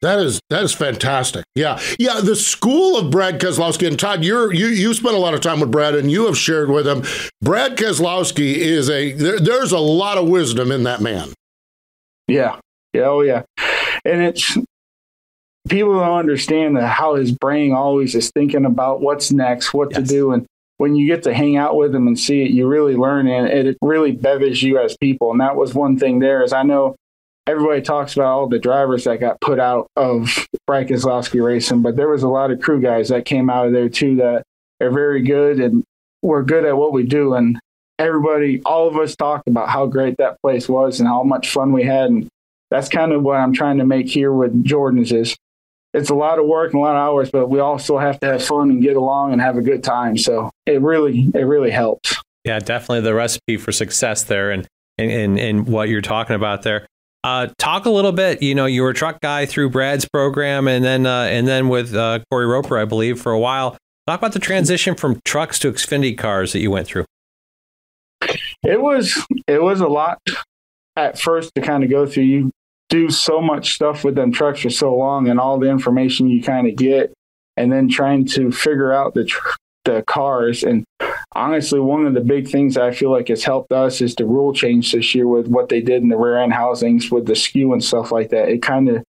That 0.00 0.20
is 0.20 0.40
that 0.50 0.62
is 0.62 0.72
fantastic. 0.72 1.44
Yeah, 1.56 1.80
yeah. 1.98 2.20
The 2.20 2.36
school 2.36 2.96
of 2.96 3.10
Brad 3.10 3.40
Keselowski 3.40 3.88
and 3.88 3.98
Todd, 3.98 4.22
you're 4.24 4.52
you 4.52 4.66
you 4.66 4.94
spent 4.94 5.16
a 5.16 5.18
lot 5.18 5.34
of 5.34 5.40
time 5.40 5.58
with 5.58 5.72
Brad, 5.72 5.96
and 5.96 6.10
you 6.10 6.26
have 6.26 6.38
shared 6.38 6.70
with 6.70 6.86
him. 6.86 7.02
Brad 7.42 7.76
Keselowski 7.76 8.54
is 8.54 8.88
a 8.88 9.12
there, 9.12 9.40
there's 9.40 9.72
a 9.72 9.78
lot 9.78 10.16
of 10.16 10.28
wisdom 10.28 10.70
in 10.70 10.84
that 10.84 11.00
man. 11.00 11.32
Yeah, 12.28 12.60
yeah, 12.92 13.06
oh 13.06 13.22
yeah, 13.22 13.42
and 14.04 14.22
it's 14.22 14.56
people 15.68 15.98
don't 15.98 16.18
understand 16.18 16.78
how 16.78 17.16
his 17.16 17.32
brain 17.32 17.72
always 17.72 18.14
is 18.14 18.30
thinking 18.30 18.66
about 18.66 19.00
what's 19.00 19.32
next, 19.32 19.74
what 19.74 19.90
yes. 19.90 20.00
to 20.00 20.06
do, 20.06 20.32
and 20.32 20.46
when 20.78 20.94
you 20.94 21.06
get 21.06 21.24
to 21.24 21.34
hang 21.34 21.56
out 21.56 21.76
with 21.76 21.92
them 21.92 22.06
and 22.06 22.18
see 22.18 22.42
it, 22.42 22.50
you 22.50 22.66
really 22.66 22.96
learn, 22.96 23.28
and 23.28 23.48
it 23.48 23.76
really 23.82 24.12
betters 24.12 24.62
you 24.62 24.78
as 24.78 24.96
people. 24.96 25.30
And 25.30 25.40
that 25.40 25.56
was 25.56 25.74
one 25.74 25.98
thing 25.98 26.18
there 26.20 26.42
is 26.42 26.52
I 26.52 26.62
know 26.62 26.96
everybody 27.46 27.82
talks 27.82 28.14
about 28.14 28.26
all 28.26 28.48
the 28.48 28.58
drivers 28.58 29.04
that 29.04 29.20
got 29.20 29.40
put 29.40 29.58
out 29.58 29.88
of 29.96 30.46
Brad 30.66 30.88
Keselowski 30.88 31.44
Racing, 31.44 31.82
but 31.82 31.96
there 31.96 32.08
was 32.08 32.22
a 32.22 32.28
lot 32.28 32.50
of 32.50 32.60
crew 32.60 32.80
guys 32.80 33.08
that 33.08 33.24
came 33.24 33.50
out 33.50 33.66
of 33.66 33.72
there 33.72 33.88
too 33.88 34.16
that 34.16 34.42
are 34.80 34.90
very 34.90 35.22
good 35.22 35.58
and 35.58 35.82
we're 36.22 36.42
good 36.42 36.64
at 36.64 36.76
what 36.76 36.92
we 36.92 37.04
do. 37.04 37.34
And 37.34 37.58
everybody, 37.98 38.62
all 38.64 38.86
of 38.86 38.96
us 38.96 39.16
talked 39.16 39.48
about 39.48 39.68
how 39.68 39.86
great 39.86 40.16
that 40.18 40.40
place 40.42 40.68
was 40.68 41.00
and 41.00 41.08
how 41.08 41.22
much 41.22 41.50
fun 41.50 41.72
we 41.72 41.84
had. 41.84 42.10
And 42.10 42.28
that's 42.70 42.88
kind 42.88 43.12
of 43.12 43.22
what 43.22 43.36
I'm 43.36 43.52
trying 43.52 43.78
to 43.78 43.86
make 43.86 44.08
here 44.08 44.32
with 44.32 44.64
Jordan's 44.64 45.10
is 45.10 45.36
it's 45.98 46.10
a 46.10 46.14
lot 46.14 46.38
of 46.38 46.46
work 46.46 46.72
and 46.72 46.80
a 46.80 46.84
lot 46.84 46.96
of 46.96 47.00
hours, 47.00 47.30
but 47.30 47.48
we 47.48 47.60
also 47.60 47.98
have 47.98 48.18
to 48.20 48.26
have 48.26 48.44
fun 48.44 48.70
and 48.70 48.82
get 48.82 48.96
along 48.96 49.32
and 49.32 49.40
have 49.40 49.56
a 49.56 49.62
good 49.62 49.82
time. 49.82 50.16
So 50.16 50.50
it 50.66 50.80
really, 50.80 51.30
it 51.34 51.42
really 51.42 51.70
helps. 51.70 52.16
Yeah, 52.44 52.58
definitely 52.58 53.00
the 53.00 53.14
recipe 53.14 53.56
for 53.56 53.72
success 53.72 54.22
there 54.24 54.50
and, 54.50 54.66
and, 54.96 55.38
and 55.38 55.66
what 55.66 55.88
you're 55.88 56.00
talking 56.00 56.36
about 56.36 56.62
there. 56.62 56.86
Uh, 57.24 57.48
talk 57.58 57.84
a 57.84 57.90
little 57.90 58.12
bit. 58.12 58.42
You 58.42 58.54
know, 58.54 58.66
you 58.66 58.82
were 58.82 58.90
a 58.90 58.94
truck 58.94 59.20
guy 59.20 59.44
through 59.44 59.70
Brad's 59.70 60.08
program, 60.08 60.68
and 60.68 60.84
then 60.84 61.04
uh, 61.04 61.22
and 61.24 61.48
then 61.48 61.68
with 61.68 61.92
uh, 61.94 62.20
Cory 62.30 62.46
Roper, 62.46 62.78
I 62.78 62.84
believe, 62.84 63.20
for 63.20 63.32
a 63.32 63.38
while. 63.38 63.76
Talk 64.06 64.20
about 64.20 64.32
the 64.32 64.38
transition 64.38 64.94
from 64.94 65.20
trucks 65.24 65.58
to 65.58 65.72
Xfinity 65.72 66.16
cars 66.16 66.52
that 66.52 66.60
you 66.60 66.70
went 66.70 66.86
through. 66.86 67.04
It 68.62 68.80
was 68.80 69.20
it 69.46 69.60
was 69.60 69.80
a 69.80 69.88
lot 69.88 70.18
at 70.96 71.18
first 71.18 71.54
to 71.56 71.60
kind 71.60 71.82
of 71.82 71.90
go 71.90 72.06
through. 72.06 72.22
You 72.22 72.50
do 72.88 73.10
so 73.10 73.40
much 73.40 73.74
stuff 73.74 74.04
with 74.04 74.14
them 74.14 74.32
trucks 74.32 74.60
for 74.60 74.70
so 74.70 74.94
long, 74.94 75.28
and 75.28 75.38
all 75.38 75.58
the 75.58 75.68
information 75.68 76.28
you 76.28 76.42
kind 76.42 76.66
of 76.66 76.76
get, 76.76 77.12
and 77.56 77.70
then 77.72 77.88
trying 77.88 78.24
to 78.26 78.50
figure 78.50 78.92
out 78.92 79.14
the 79.14 79.24
tr- 79.24 79.56
the 79.84 80.02
cars. 80.02 80.62
And 80.62 80.84
honestly, 81.34 81.80
one 81.80 82.06
of 82.06 82.14
the 82.14 82.20
big 82.20 82.48
things 82.48 82.76
I 82.76 82.92
feel 82.92 83.10
like 83.10 83.28
has 83.28 83.42
helped 83.42 83.72
us 83.72 84.00
is 84.00 84.14
the 84.14 84.26
rule 84.26 84.52
change 84.52 84.92
this 84.92 85.14
year 85.14 85.26
with 85.26 85.48
what 85.48 85.68
they 85.68 85.80
did 85.80 86.02
in 86.02 86.08
the 86.08 86.16
rear 86.16 86.38
end 86.38 86.52
housings 86.52 87.10
with 87.10 87.26
the 87.26 87.34
skew 87.34 87.72
and 87.72 87.82
stuff 87.82 88.12
like 88.12 88.30
that. 88.30 88.48
It 88.48 88.62
kind 88.62 88.88
of 88.88 89.02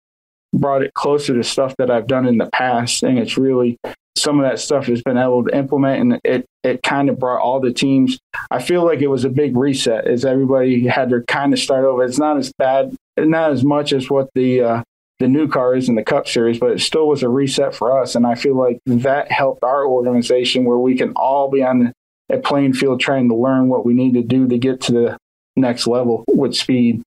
brought 0.54 0.82
it 0.82 0.94
closer 0.94 1.34
to 1.34 1.44
stuff 1.44 1.74
that 1.76 1.90
I've 1.90 2.06
done 2.06 2.26
in 2.26 2.38
the 2.38 2.50
past. 2.50 3.02
And 3.02 3.18
it's 3.18 3.36
really 3.36 3.78
some 4.20 4.38
of 4.38 4.48
that 4.48 4.58
stuff 4.58 4.86
has 4.86 5.02
been 5.02 5.16
able 5.16 5.44
to 5.44 5.56
implement 5.56 6.00
and 6.00 6.20
it 6.24 6.46
it 6.62 6.82
kind 6.82 7.08
of 7.08 7.18
brought 7.18 7.40
all 7.40 7.60
the 7.60 7.72
teams 7.72 8.18
I 8.50 8.60
feel 8.60 8.84
like 8.84 9.00
it 9.00 9.08
was 9.08 9.24
a 9.24 9.30
big 9.30 9.56
reset 9.56 10.06
as 10.06 10.24
everybody 10.24 10.86
had 10.86 11.10
to 11.10 11.22
kind 11.26 11.52
of 11.52 11.58
start 11.58 11.84
over. 11.84 12.04
It's 12.04 12.18
not 12.18 12.36
as 12.36 12.52
bad 12.58 12.94
not 13.16 13.52
as 13.52 13.64
much 13.64 13.92
as 13.92 14.08
what 14.10 14.28
the 14.34 14.62
uh, 14.62 14.82
the 15.18 15.28
new 15.28 15.46
cars 15.46 15.88
in 15.88 15.94
the 15.94 16.02
Cup 16.02 16.26
Series, 16.26 16.58
but 16.58 16.72
it 16.72 16.80
still 16.80 17.06
was 17.06 17.22
a 17.22 17.28
reset 17.28 17.74
for 17.74 18.00
us. 18.00 18.14
And 18.14 18.26
I 18.26 18.34
feel 18.34 18.56
like 18.56 18.80
that 18.86 19.30
helped 19.30 19.62
our 19.62 19.86
organization 19.86 20.64
where 20.64 20.78
we 20.78 20.96
can 20.96 21.12
all 21.14 21.50
be 21.50 21.62
on 21.62 21.92
a 22.30 22.38
playing 22.38 22.72
field 22.72 23.00
trying 23.00 23.28
to 23.28 23.34
learn 23.34 23.68
what 23.68 23.84
we 23.84 23.92
need 23.92 24.14
to 24.14 24.22
do 24.22 24.48
to 24.48 24.58
get 24.58 24.80
to 24.82 24.92
the 24.92 25.18
next 25.56 25.86
level 25.86 26.24
with 26.26 26.56
speed. 26.56 27.02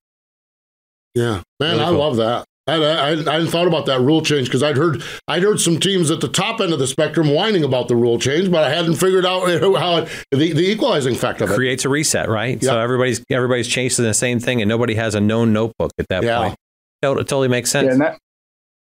Yeah, 1.16 1.42
man, 1.60 1.78
really 1.78 1.84
I 1.84 1.90
love 1.90 2.18
that. 2.18 2.46
I, 2.66 2.76
I, 2.76 3.10
I 3.12 3.16
hadn't 3.16 3.48
thought 3.48 3.68
about 3.68 3.88
that 3.88 4.00
rule 4.00 4.22
change 4.22 4.48
because 4.48 4.64
I'd 4.64 4.78
heard 4.78 5.04
I'd 5.28 5.44
heard 5.44 5.60
some 5.60 5.80
teams 5.80 6.10
at 6.12 6.22
the 6.22 6.30
top 6.30 6.62
end 6.62 6.72
of 6.72 6.80
the 6.80 6.88
spectrum 6.88 7.30
whining 7.30 7.64
about 7.64 7.90
the 7.90 7.96
rule 7.96 8.18
change, 8.18 8.50
but 8.50 8.64
I 8.64 8.70
hadn't 8.70 8.96
figured 8.96 9.26
out 9.26 9.42
how 9.78 9.98
it, 9.98 10.10
the, 10.32 10.54
the 10.54 10.72
equalizing 10.72 11.14
effect 11.14 11.42
of 11.42 11.52
it 11.52 11.56
creates 11.56 11.84
a 11.84 11.90
reset, 11.90 12.30
right? 12.30 12.54
Yep. 12.54 12.64
So 12.64 12.80
everybody's 12.80 13.24
everybody's 13.30 13.68
chasing 13.68 14.06
the 14.06 14.14
same 14.14 14.40
thing, 14.40 14.62
and 14.62 14.70
nobody 14.70 14.96
has 14.96 15.14
a 15.14 15.20
known 15.20 15.52
notebook 15.52 15.92
at 16.00 16.08
that 16.10 16.24
yeah. 16.24 16.42
point. 16.42 16.56
It 17.02 17.28
totally 17.28 17.50
makes 17.50 17.70
sense. 17.70 17.88
Yeah, 17.88 17.98
that, 17.98 18.20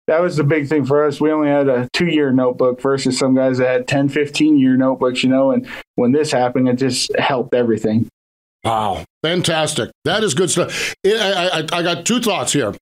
that 0.07 0.20
was 0.20 0.37
the 0.37 0.44
big 0.44 0.68
thing 0.68 0.85
for 0.85 1.07
us. 1.07 1.20
We 1.20 1.33
only 1.33 1.48
had 1.48 1.68
a 1.68 1.88
two 1.94 2.07
year 2.07 2.33
notebook 2.33 2.81
versus 2.83 3.18
some 3.18 3.35
guys 3.35 3.59
that 3.59 3.68
had 3.68 3.88
10, 3.88 4.11
15 4.11 4.59
year 4.59 4.77
notebooks, 4.77 5.22
you 5.22 5.31
know, 5.31 5.53
and 5.53 5.66
when 5.94 6.12
this 6.12 6.31
happened, 6.31 6.68
it 6.68 6.77
just 6.77 7.11
helped 7.18 7.55
everything. 7.55 8.09
Wow. 8.62 9.05
Fantastic. 9.22 9.90
That 10.05 10.22
is 10.22 10.35
good 10.35 10.50
stuff. 10.50 10.94
I, 11.07 11.66
I, 11.72 11.79
I 11.79 11.83
got 11.83 12.05
two 12.05 12.20
thoughts 12.20 12.53
here. 12.53 12.74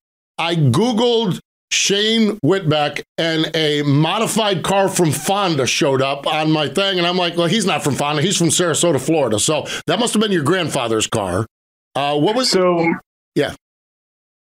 I 0.43 0.57
Googled 0.57 1.39
Shane 1.71 2.37
Whitbeck 2.45 3.03
and 3.17 3.49
a 3.55 3.83
modified 3.83 4.65
car 4.65 4.89
from 4.89 5.13
Fonda 5.13 5.69
showed 5.69 6.03
up 6.03 6.27
on 6.27 6.51
my 6.51 6.67
thing. 6.67 6.99
And 6.99 7.07
I'm 7.07 7.17
like, 7.17 7.37
well, 7.37 7.47
he's 7.47 7.65
not 7.65 7.85
from 7.85 7.95
Fonda. 7.95 8.23
He's 8.23 8.37
from 8.37 8.49
Sarasota, 8.49 9.01
Florida. 9.01 9.39
So 9.39 9.69
that 9.87 10.01
must 10.01 10.15
have 10.15 10.21
been 10.21 10.33
your 10.33 10.43
grandfather's 10.43 11.07
car. 11.07 11.47
Uh, 11.95 12.19
what 12.19 12.35
was 12.35 12.51
so? 12.51 12.93
Yeah. 13.37 13.55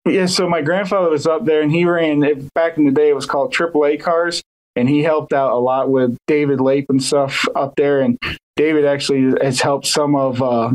Yeah, 0.06 0.26
so 0.26 0.50
my 0.50 0.62
grandfather 0.62 1.10
was 1.10 1.26
up 1.26 1.46
there, 1.46 1.62
and 1.62 1.72
he 1.72 1.86
ran 1.86 2.50
back 2.54 2.78
in 2.78 2.86
the 2.86 2.92
day. 2.92 3.10
It 3.10 3.16
was 3.16 3.26
called 3.26 3.54
AAA 3.54 4.02
cars, 4.02 4.44
and 4.76 4.90
he 4.90 5.02
helped 5.02 5.32
out 5.32 5.54
a 5.54 5.58
lot 5.58 5.90
with 5.90 6.18
David 6.28 6.60
Lape 6.60 6.88
and 6.90 7.02
stuff 7.02 7.48
up 7.56 7.74
there. 7.78 8.02
And 8.02 8.20
David 8.58 8.84
actually 8.86 9.34
has 9.42 9.62
helped 9.62 9.88
some 9.88 10.14
of 10.14 10.42
uh, 10.44 10.74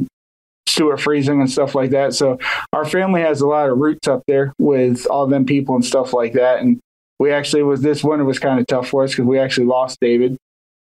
Stewart 0.70 1.00
Friesen 1.00 1.40
and 1.40 1.50
stuff 1.50 1.74
like 1.74 1.90
that. 1.90 2.14
So 2.14 2.38
our 2.72 2.84
family 2.84 3.20
has 3.20 3.40
a 3.40 3.46
lot 3.46 3.68
of 3.68 3.78
roots 3.78 4.08
up 4.08 4.22
there 4.26 4.52
with 4.58 5.06
all 5.06 5.26
them 5.26 5.44
people 5.44 5.74
and 5.74 5.84
stuff 5.84 6.12
like 6.12 6.32
that. 6.34 6.60
And 6.60 6.80
we 7.18 7.32
actually 7.32 7.62
was 7.62 7.82
this 7.82 8.02
winter 8.02 8.24
was 8.24 8.38
kind 8.38 8.58
of 8.60 8.66
tough 8.66 8.88
for 8.88 9.04
us 9.04 9.10
because 9.10 9.26
we 9.26 9.38
actually 9.38 9.66
lost 9.66 9.98
David 10.00 10.36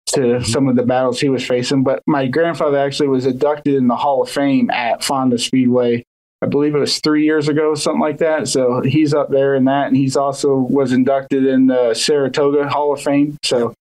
to 0.08 0.20
mm-hmm. 0.20 0.44
some 0.44 0.68
of 0.68 0.76
the 0.76 0.84
battles 0.84 1.20
he 1.20 1.28
was 1.28 1.44
facing. 1.44 1.82
But 1.82 2.02
my 2.06 2.26
grandfather 2.26 2.78
actually 2.78 3.08
was 3.08 3.26
inducted 3.26 3.74
in 3.74 3.88
the 3.88 3.96
Hall 3.96 4.22
of 4.22 4.30
Fame 4.30 4.70
at 4.70 5.02
Fonda 5.02 5.38
Speedway 5.38 6.04
I 6.40 6.46
believe 6.46 6.74
it 6.74 6.78
was 6.78 7.00
three 7.00 7.24
years 7.24 7.48
ago, 7.48 7.74
something 7.74 8.00
like 8.00 8.18
that. 8.18 8.46
So 8.46 8.80
he's 8.82 9.12
up 9.12 9.28
there 9.28 9.54
in 9.54 9.64
that, 9.64 9.88
and 9.88 9.96
he's 9.96 10.16
also 10.16 10.56
was 10.56 10.92
inducted 10.92 11.44
in 11.44 11.66
the 11.66 11.94
Saratoga 11.94 12.68
Hall 12.68 12.92
of 12.92 13.02
Fame. 13.02 13.36
So 13.42 13.74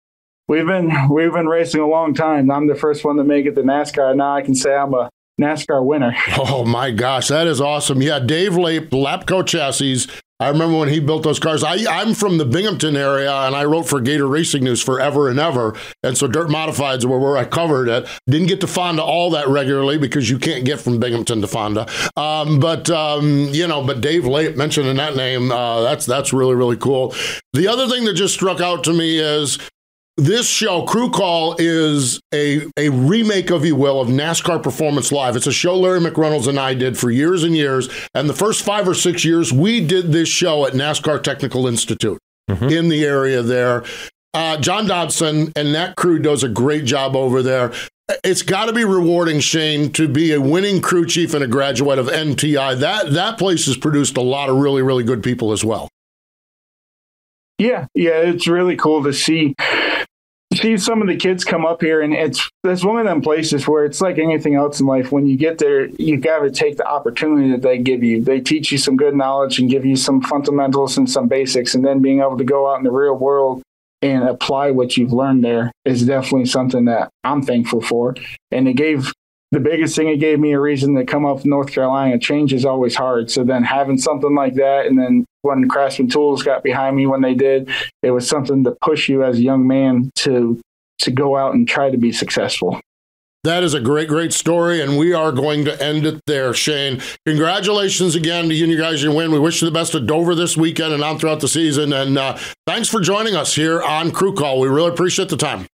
we've 0.47 0.65
been 0.65 1.09
we've 1.09 1.33
been 1.33 1.47
racing 1.47 1.81
a 1.81 1.87
long 1.87 2.13
time. 2.13 2.49
I'm 2.49 2.67
the 2.67 2.75
first 2.75 3.03
one 3.03 3.17
to 3.17 3.23
make 3.23 3.45
it 3.45 3.55
to 3.55 3.61
NASCAR. 3.61 4.15
Now 4.15 4.35
I 4.35 4.41
can 4.41 4.55
say 4.55 4.73
I'm 4.73 4.93
a 4.93 5.09
NASCAR 5.39 5.83
winner. 5.83 6.15
Oh 6.37 6.65
my 6.65 6.91
gosh, 6.91 7.27
that 7.29 7.47
is 7.47 7.59
awesome! 7.59 8.01
Yeah, 8.01 8.19
Dave 8.19 8.55
Lape, 8.55 8.91
Lapco 8.91 9.45
Chassis, 9.45 10.07
I 10.37 10.49
remember 10.49 10.77
when 10.77 10.89
he 10.89 10.99
built 10.99 11.23
those 11.23 11.39
cars. 11.39 11.63
I, 11.63 11.85
I'm 11.89 12.13
from 12.13 12.37
the 12.37 12.43
Binghamton 12.43 12.97
area, 12.97 13.33
and 13.33 13.55
I 13.55 13.63
wrote 13.63 13.87
for 13.87 14.01
Gater 14.01 14.27
Racing 14.27 14.65
News 14.65 14.81
forever 14.81 15.29
and 15.29 15.39
ever. 15.39 15.77
And 16.03 16.17
so 16.17 16.27
Dirt 16.27 16.49
Modifieds 16.49 17.05
were 17.05 17.17
where 17.17 17.37
I 17.37 17.45
covered 17.45 17.87
it. 17.87 18.05
Didn't 18.27 18.47
get 18.47 18.59
to 18.61 18.67
Fonda 18.67 19.01
all 19.01 19.29
that 19.29 19.47
regularly 19.47 19.97
because 19.97 20.29
you 20.29 20.37
can't 20.37 20.65
get 20.65 20.81
from 20.81 20.99
Binghamton 20.99 21.39
to 21.39 21.47
Fonda. 21.47 21.87
Um, 22.17 22.59
but 22.59 22.89
um, 22.89 23.47
you 23.53 23.65
know, 23.65 23.81
but 23.81 24.01
Dave 24.01 24.25
Lape 24.25 24.57
mentioning 24.57 24.97
that 24.97 25.15
name, 25.15 25.53
uh, 25.53 25.81
that's 25.83 26.05
that's 26.05 26.33
really 26.33 26.55
really 26.55 26.77
cool. 26.77 27.15
The 27.53 27.69
other 27.69 27.87
thing 27.87 28.03
that 28.03 28.15
just 28.15 28.33
struck 28.33 28.59
out 28.59 28.83
to 28.83 28.93
me 28.93 29.19
is 29.19 29.57
this 30.17 30.47
show, 30.47 30.83
Crew 30.83 31.09
Call, 31.09 31.55
is 31.59 32.21
a, 32.33 32.61
a 32.77 32.89
remake, 32.89 33.51
if 33.51 33.65
you 33.65 33.75
will, 33.75 33.99
of 33.99 34.07
NASCAR 34.07 34.63
Performance 34.63 35.11
Live. 35.11 35.35
It's 35.35 35.47
a 35.47 35.51
show 35.51 35.77
Larry 35.77 35.99
McReynolds 35.99 36.47
and 36.47 36.59
I 36.59 36.73
did 36.73 36.97
for 36.97 37.11
years 37.11 37.43
and 37.43 37.55
years. 37.55 37.89
And 38.13 38.29
the 38.29 38.33
first 38.33 38.63
five 38.63 38.87
or 38.87 38.93
six 38.93 39.25
years, 39.25 39.51
we 39.51 39.85
did 39.85 40.11
this 40.11 40.29
show 40.29 40.65
at 40.65 40.73
NASCAR 40.73 41.21
Technical 41.21 41.67
Institute 41.67 42.19
mm-hmm. 42.49 42.69
in 42.69 42.89
the 42.89 43.03
area 43.03 43.41
there. 43.41 43.83
Uh, 44.33 44.57
John 44.57 44.87
Dodson 44.87 45.51
and 45.55 45.75
that 45.75 45.95
crew 45.95 46.19
does 46.19 46.43
a 46.43 46.49
great 46.49 46.85
job 46.85 47.15
over 47.15 47.41
there. 47.41 47.73
It's 48.23 48.41
got 48.41 48.65
to 48.65 48.73
be 48.73 48.85
rewarding, 48.85 49.39
Shane, 49.39 49.91
to 49.93 50.07
be 50.07 50.31
a 50.33 50.39
winning 50.39 50.81
crew 50.81 51.05
chief 51.05 51.33
and 51.33 51.43
a 51.43 51.47
graduate 51.47 51.97
of 51.97 52.07
NTI. 52.07 52.79
That 52.79 53.13
that 53.13 53.39
place 53.39 53.65
has 53.65 53.77
produced 53.77 54.15
a 54.17 54.21
lot 54.21 54.49
of 54.49 54.57
really, 54.57 54.83
really 54.83 55.03
good 55.03 55.23
people 55.23 55.51
as 55.51 55.65
well. 55.65 55.89
Yeah, 57.57 57.87
yeah, 57.95 58.17
it's 58.17 58.47
really 58.47 58.75
cool 58.75 59.03
to 59.05 59.13
see 59.13 59.55
see 60.53 60.77
some 60.77 61.01
of 61.01 61.07
the 61.07 61.15
kids 61.15 61.43
come 61.43 61.65
up 61.65 61.81
here 61.81 62.01
and 62.01 62.13
it's 62.13 62.49
it's 62.63 62.83
one 62.83 62.97
of 62.97 63.05
them 63.05 63.21
places 63.21 63.67
where 63.67 63.85
it's 63.85 64.01
like 64.01 64.17
anything 64.17 64.55
else 64.55 64.79
in 64.79 64.85
life. 64.85 65.11
When 65.11 65.25
you 65.25 65.37
get 65.37 65.57
there 65.57 65.87
you 65.87 66.17
got 66.17 66.39
to 66.39 66.51
take 66.51 66.77
the 66.77 66.87
opportunity 66.87 67.51
that 67.51 67.61
they 67.61 67.77
give 67.77 68.03
you. 68.03 68.23
They 68.23 68.39
teach 68.39 68.71
you 68.71 68.77
some 68.77 68.97
good 68.97 69.15
knowledge 69.15 69.59
and 69.59 69.69
give 69.69 69.85
you 69.85 69.95
some 69.95 70.21
fundamentals 70.21 70.97
and 70.97 71.09
some 71.09 71.27
basics 71.27 71.75
and 71.75 71.85
then 71.85 72.01
being 72.01 72.19
able 72.19 72.37
to 72.37 72.43
go 72.43 72.71
out 72.71 72.77
in 72.77 72.83
the 72.83 72.91
real 72.91 73.15
world 73.15 73.63
and 74.01 74.23
apply 74.23 74.71
what 74.71 74.97
you've 74.97 75.13
learned 75.13 75.43
there 75.43 75.71
is 75.83 76.05
definitely 76.05 76.45
something 76.45 76.85
that 76.85 77.09
I'm 77.23 77.41
thankful 77.41 77.81
for. 77.81 78.15
And 78.51 78.67
it 78.67 78.73
gave 78.73 79.11
the 79.51 79.59
biggest 79.59 79.95
thing 79.95 80.09
it 80.09 80.17
gave 80.17 80.39
me 80.39 80.53
a 80.53 80.59
reason 80.59 80.95
to 80.95 81.05
come 81.05 81.25
up 81.25 81.41
from 81.41 81.51
North 81.51 81.71
Carolina. 81.71 82.19
Change 82.19 82.53
is 82.53 82.65
always 82.65 82.95
hard. 82.95 83.29
So 83.31 83.43
then 83.43 83.63
having 83.63 83.97
something 83.97 84.35
like 84.35 84.55
that, 84.55 84.85
and 84.85 84.97
then 84.97 85.25
when 85.43 85.67
Craftsman 85.69 86.09
Tools 86.09 86.43
got 86.43 86.63
behind 86.63 86.95
me 86.95 87.07
when 87.07 87.21
they 87.21 87.33
did, 87.33 87.69
it 88.01 88.11
was 88.11 88.27
something 88.27 88.63
to 88.63 88.75
push 88.81 89.07
you 89.07 89.23
as 89.23 89.37
a 89.37 89.43
young 89.43 89.67
man 89.67 90.11
to 90.15 90.59
to 90.99 91.11
go 91.11 91.35
out 91.35 91.53
and 91.53 91.67
try 91.67 91.89
to 91.89 91.97
be 91.97 92.11
successful. 92.11 92.79
That 93.43 93.61
is 93.61 93.75
a 93.75 93.79
great, 93.79 94.07
great 94.07 94.33
story, 94.33 94.81
and 94.81 94.97
we 94.97 95.13
are 95.13 95.31
going 95.31 95.65
to 95.65 95.83
end 95.83 96.07
it 96.07 96.19
there, 96.25 96.51
Shane. 96.51 96.99
Congratulations 97.27 98.15
again 98.15 98.49
to 98.49 98.55
you 98.55 98.63
and 98.63 98.71
you 98.71 98.77
guys. 98.79 99.03
You 99.03 99.11
win. 99.11 99.31
We 99.31 99.37
wish 99.37 99.61
you 99.61 99.67
the 99.67 99.73
best 99.73 99.93
at 99.93 100.07
Dover 100.07 100.33
this 100.33 100.57
weekend 100.57 100.93
and 100.93 101.03
on 101.03 101.19
throughout 101.19 101.41
the 101.41 101.47
season. 101.47 101.93
And 101.93 102.17
uh, 102.17 102.39
thanks 102.65 102.89
for 102.89 103.01
joining 103.01 103.35
us 103.35 103.53
here 103.53 103.83
on 103.83 104.09
Crew 104.11 104.33
Call. 104.33 104.59
We 104.59 104.67
really 104.67 104.89
appreciate 104.89 105.29
the 105.29 105.37
time. 105.37 105.67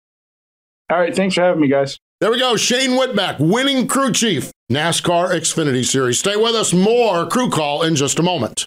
All 0.91 0.99
right, 0.99 1.15
thanks 1.15 1.35
for 1.35 1.43
having 1.43 1.61
me, 1.61 1.69
guys. 1.69 1.99
There 2.21 2.33
we 2.33 2.41
go. 2.41 2.57
Shane 2.57 2.99
Whitbeck, 2.99 3.39
winning 3.39 3.87
crew 3.87 4.11
chief, 4.11 4.51
NASCAR 4.73 5.31
Xfinity 5.31 5.85
Series. 5.85 6.19
Stay 6.19 6.35
with 6.35 6.57
us. 6.57 6.73
More 6.73 7.29
Crew 7.29 7.49
Call 7.49 7.85
in 7.85 7.95
just 7.95 8.19
a 8.19 8.25
moment. 8.25 8.67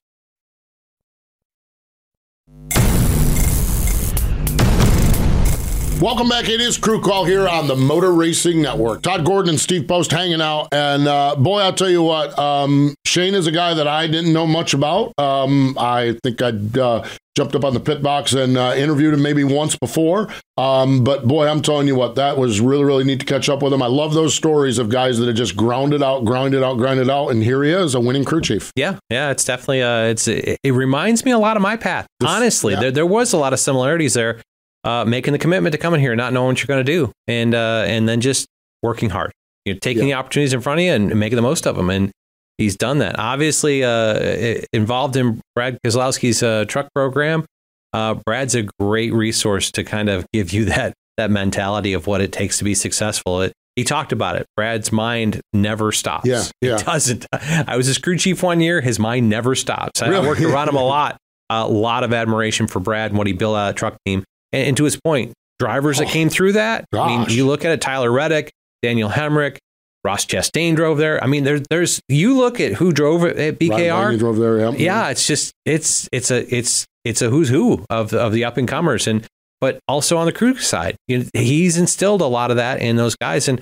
Welcome 6.01 6.29
back. 6.29 6.49
It 6.49 6.59
is 6.59 6.79
Crew 6.79 6.99
Call 6.99 7.25
here 7.25 7.47
on 7.47 7.67
the 7.67 7.75
Motor 7.75 8.11
Racing 8.11 8.59
Network. 8.59 9.03
Todd 9.03 9.23
Gordon 9.23 9.51
and 9.51 9.59
Steve 9.59 9.87
Post 9.87 10.09
hanging 10.09 10.41
out. 10.41 10.69
And 10.71 11.07
uh, 11.07 11.35
boy, 11.35 11.59
I'll 11.59 11.73
tell 11.73 11.91
you 11.91 12.01
what, 12.01 12.37
um, 12.39 12.95
Shane 13.05 13.35
is 13.35 13.45
a 13.45 13.51
guy 13.51 13.75
that 13.75 13.87
I 13.87 14.07
didn't 14.07 14.33
know 14.33 14.47
much 14.47 14.73
about. 14.73 15.13
Um, 15.19 15.77
I 15.77 16.17
think 16.23 16.41
I'd 16.41 16.75
uh, 16.75 17.07
jumped 17.37 17.53
up 17.53 17.63
on 17.63 17.75
the 17.75 17.79
pit 17.79 18.01
box 18.01 18.33
and 18.33 18.57
uh, 18.57 18.73
interviewed 18.75 19.13
him 19.13 19.21
maybe 19.21 19.43
once 19.43 19.75
before. 19.75 20.27
Um, 20.57 21.03
but 21.03 21.27
boy, 21.27 21.47
I'm 21.47 21.61
telling 21.61 21.85
you 21.85 21.95
what, 21.95 22.15
that 22.15 22.35
was 22.35 22.59
really, 22.59 22.83
really 22.83 23.03
neat 23.03 23.19
to 23.19 23.25
catch 23.27 23.47
up 23.47 23.61
with 23.61 23.71
him. 23.71 23.83
I 23.83 23.87
love 23.87 24.15
those 24.15 24.33
stories 24.33 24.79
of 24.79 24.89
guys 24.89 25.19
that 25.19 25.27
have 25.27 25.35
just 25.35 25.55
grounded 25.55 26.01
out, 26.01 26.25
ground 26.25 26.55
it 26.55 26.63
out, 26.63 26.77
ground 26.77 26.99
it 26.99 27.11
out. 27.11 27.27
And 27.27 27.43
here 27.43 27.61
he 27.61 27.69
is, 27.69 27.93
a 27.93 27.99
winning 27.99 28.25
crew 28.25 28.41
chief. 28.41 28.71
Yeah. 28.75 28.97
Yeah. 29.11 29.29
It's 29.29 29.45
definitely, 29.45 29.83
uh, 29.83 30.05
it's, 30.05 30.27
it, 30.27 30.57
it 30.63 30.71
reminds 30.71 31.25
me 31.25 31.29
a 31.29 31.37
lot 31.37 31.57
of 31.57 31.61
my 31.61 31.77
path. 31.77 32.07
This- 32.19 32.27
Honestly, 32.27 32.73
yeah. 32.73 32.79
there, 32.79 32.91
there 32.91 33.05
was 33.05 33.33
a 33.33 33.37
lot 33.37 33.53
of 33.53 33.59
similarities 33.59 34.15
there. 34.15 34.41
Uh, 34.83 35.05
making 35.05 35.31
the 35.33 35.37
commitment 35.39 35.73
to 35.73 35.77
coming 35.77 35.99
here, 35.99 36.15
not 36.15 36.33
knowing 36.33 36.47
what 36.47 36.59
you're 36.59 36.67
going 36.67 36.83
to 36.83 36.91
do, 36.91 37.11
and 37.27 37.53
uh, 37.53 37.83
and 37.87 38.09
then 38.09 38.19
just 38.19 38.47
working 38.81 39.09
hard. 39.11 39.31
You 39.65 39.73
know, 39.73 39.79
taking 39.79 40.05
the 40.05 40.15
opportunities 40.15 40.53
in 40.53 40.61
front 40.61 40.79
of 40.79 40.85
you 40.85 40.91
and, 40.91 41.11
and 41.11 41.19
making 41.19 41.35
the 41.35 41.43
most 41.43 41.67
of 41.67 41.75
them. 41.75 41.91
And 41.91 42.09
he's 42.57 42.75
done 42.75 42.97
that. 42.97 43.19
Obviously, 43.19 43.83
uh, 43.83 44.59
involved 44.73 45.15
in 45.17 45.39
Brad 45.55 45.77
Keselowski's 45.85 46.41
uh, 46.41 46.65
truck 46.67 46.87
program. 46.95 47.45
Uh, 47.93 48.15
Brad's 48.25 48.55
a 48.55 48.63
great 48.79 49.13
resource 49.13 49.69
to 49.73 49.83
kind 49.83 50.09
of 50.09 50.25
give 50.33 50.51
you 50.51 50.65
that 50.73 50.93
that 51.17 51.29
mentality 51.29 51.93
of 51.93 52.07
what 52.07 52.21
it 52.21 52.31
takes 52.31 52.57
to 52.57 52.63
be 52.63 52.73
successful. 52.73 53.41
It, 53.41 53.53
he 53.75 53.83
talked 53.83 54.11
about 54.11 54.35
it. 54.35 54.47
Brad's 54.57 54.91
mind 54.91 55.39
never 55.53 55.91
stops. 55.91 56.25
Yeah, 56.27 56.43
yeah. 56.59 56.77
It 56.79 56.85
doesn't. 56.85 57.27
I 57.33 57.77
was 57.77 57.85
his 57.85 57.99
crew 57.99 58.17
chief 58.17 58.41
one 58.41 58.59
year. 58.61 58.81
His 58.81 58.97
mind 58.97 59.29
never 59.29 59.53
stops. 59.53 60.01
I, 60.01 60.07
I 60.07 60.09
Really? 60.09 60.27
worked 60.27 60.41
around 60.41 60.69
him 60.69 60.75
a 60.75 60.83
lot. 60.83 61.17
A 61.51 61.67
lot 61.67 62.03
of 62.03 62.13
admiration 62.13 62.65
for 62.67 62.79
Brad 62.79 63.11
and 63.11 63.17
what 63.17 63.27
he 63.27 63.33
built 63.33 63.55
out 63.57 63.69
a 63.69 63.73
truck 63.73 63.95
team. 64.05 64.23
And, 64.53 64.67
and 64.69 64.77
to 64.77 64.83
his 64.83 64.99
point, 64.99 65.33
drivers 65.59 65.99
that 65.99 66.07
oh, 66.07 66.11
came 66.11 66.29
through 66.29 66.53
that. 66.53 66.85
I 66.93 67.07
mean, 67.07 67.25
Oh, 67.27 67.31
you 67.31 67.45
look 67.45 67.65
at 67.65 67.71
it: 67.71 67.81
Tyler 67.81 68.11
Reddick, 68.11 68.51
Daniel 68.81 69.09
Hemric, 69.09 69.57
Ross 70.03 70.25
Chastain 70.25 70.75
drove 70.75 70.97
there. 70.97 71.23
I 71.23 71.27
mean, 71.27 71.43
there's 71.43 71.61
there's 71.69 72.01
you 72.07 72.37
look 72.37 72.59
at 72.59 72.73
who 72.73 72.91
drove 72.91 73.23
it 73.23 73.37
at 73.37 73.59
BKR. 73.59 74.17
Drove 74.17 74.37
there. 74.37 74.59
Yeah. 74.59 74.71
Yeah, 74.71 75.09
it's 75.09 75.27
just 75.27 75.53
it's 75.65 76.09
it's 76.11 76.31
a 76.31 76.55
it's 76.55 76.85
it's 77.05 77.21
a 77.21 77.29
who's 77.29 77.49
who 77.49 77.85
of 77.89 78.09
the, 78.09 78.19
of 78.19 78.33
the 78.33 78.43
up 78.45 78.57
and 78.57 78.67
comers, 78.67 79.07
and 79.07 79.25
but 79.59 79.79
also 79.87 80.17
on 80.17 80.25
the 80.25 80.31
crew 80.31 80.57
side, 80.57 80.95
you 81.07 81.19
know, 81.19 81.25
he's 81.33 81.77
instilled 81.77 82.21
a 82.21 82.25
lot 82.25 82.49
of 82.49 82.57
that 82.57 82.81
in 82.81 82.95
those 82.95 83.15
guys, 83.15 83.47
and 83.47 83.61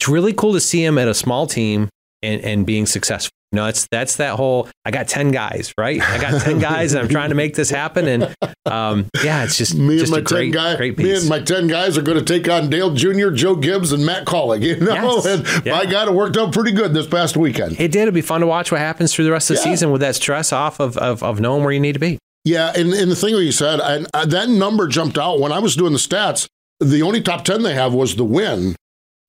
it's 0.00 0.08
really 0.08 0.32
cool 0.32 0.54
to 0.54 0.60
see 0.60 0.82
him 0.82 0.96
at 0.96 1.06
a 1.06 1.14
small 1.14 1.46
team 1.46 1.88
and 2.22 2.40
and 2.42 2.64
being 2.64 2.86
successful. 2.86 3.30
You 3.54 3.60
know, 3.60 3.66
it's 3.68 3.86
that's 3.86 4.16
that 4.16 4.34
whole 4.34 4.68
I 4.84 4.90
got 4.90 5.06
ten 5.06 5.30
guys, 5.30 5.72
right? 5.78 6.00
I 6.02 6.18
got 6.20 6.42
ten 6.42 6.58
guys, 6.58 6.92
and 6.92 7.00
I'm 7.00 7.08
trying 7.08 7.28
to 7.28 7.36
make 7.36 7.54
this 7.54 7.70
happen, 7.70 8.08
and 8.08 8.34
um, 8.66 9.06
yeah, 9.22 9.44
it's 9.44 9.56
just 9.56 9.76
Me 9.76 9.96
just 9.96 10.06
and 10.06 10.10
my 10.10 10.18
a 10.18 10.22
great, 10.22 10.42
ten 10.46 10.50
guys, 10.50 10.76
great 10.76 10.98
me 10.98 11.14
and 11.14 11.28
my 11.28 11.38
ten 11.40 11.68
guys 11.68 11.96
are 11.96 12.02
going 12.02 12.18
to 12.18 12.24
take 12.24 12.48
on 12.48 12.68
Dale 12.68 12.92
Jr., 12.92 13.30
Joe 13.30 13.54
Gibbs, 13.54 13.92
and 13.92 14.04
Matt 14.04 14.24
Kaulig. 14.24 14.62
You 14.62 14.80
know, 14.80 14.92
Yes. 15.22 15.26
and 15.26 15.64
Yeah. 15.64 15.76
my 15.76 15.86
God, 15.86 16.08
it 16.08 16.14
worked 16.14 16.36
out 16.36 16.52
pretty 16.52 16.72
good 16.72 16.94
this 16.94 17.06
past 17.06 17.36
weekend. 17.36 17.72
it 17.80 17.92
did. 17.92 18.02
It'd 18.02 18.12
be 18.14 18.22
fun 18.22 18.40
to 18.40 18.46
watch 18.48 18.72
what 18.72 18.80
happens 18.80 19.14
through 19.14 19.26
the 19.26 19.30
rest 19.30 19.50
of 19.50 19.56
the 19.56 19.62
Yeah. 19.62 19.70
season 19.72 19.92
with 19.92 20.00
that 20.00 20.16
stress 20.16 20.52
off 20.52 20.80
of, 20.80 20.96
of 20.96 21.22
of 21.22 21.38
knowing 21.38 21.62
where 21.62 21.72
you 21.72 21.78
need 21.78 21.92
to 21.92 22.00
be. 22.00 22.18
Yeah, 22.44 22.72
and, 22.76 22.92
and 22.92 23.08
the 23.08 23.14
thing 23.14 23.36
that 23.36 23.44
you 23.44 23.52
said, 23.52 23.78
and 23.78 24.08
uh, 24.12 24.26
that 24.26 24.48
number 24.48 24.88
jumped 24.88 25.16
out 25.16 25.38
when 25.38 25.52
I 25.52 25.60
was 25.60 25.76
doing 25.76 25.92
the 25.92 25.98
stats. 26.00 26.48
The 26.80 27.02
only 27.02 27.22
top 27.22 27.44
ten 27.44 27.62
they 27.62 27.74
have 27.74 27.94
was 27.94 28.16
the 28.16 28.24
win. 28.24 28.74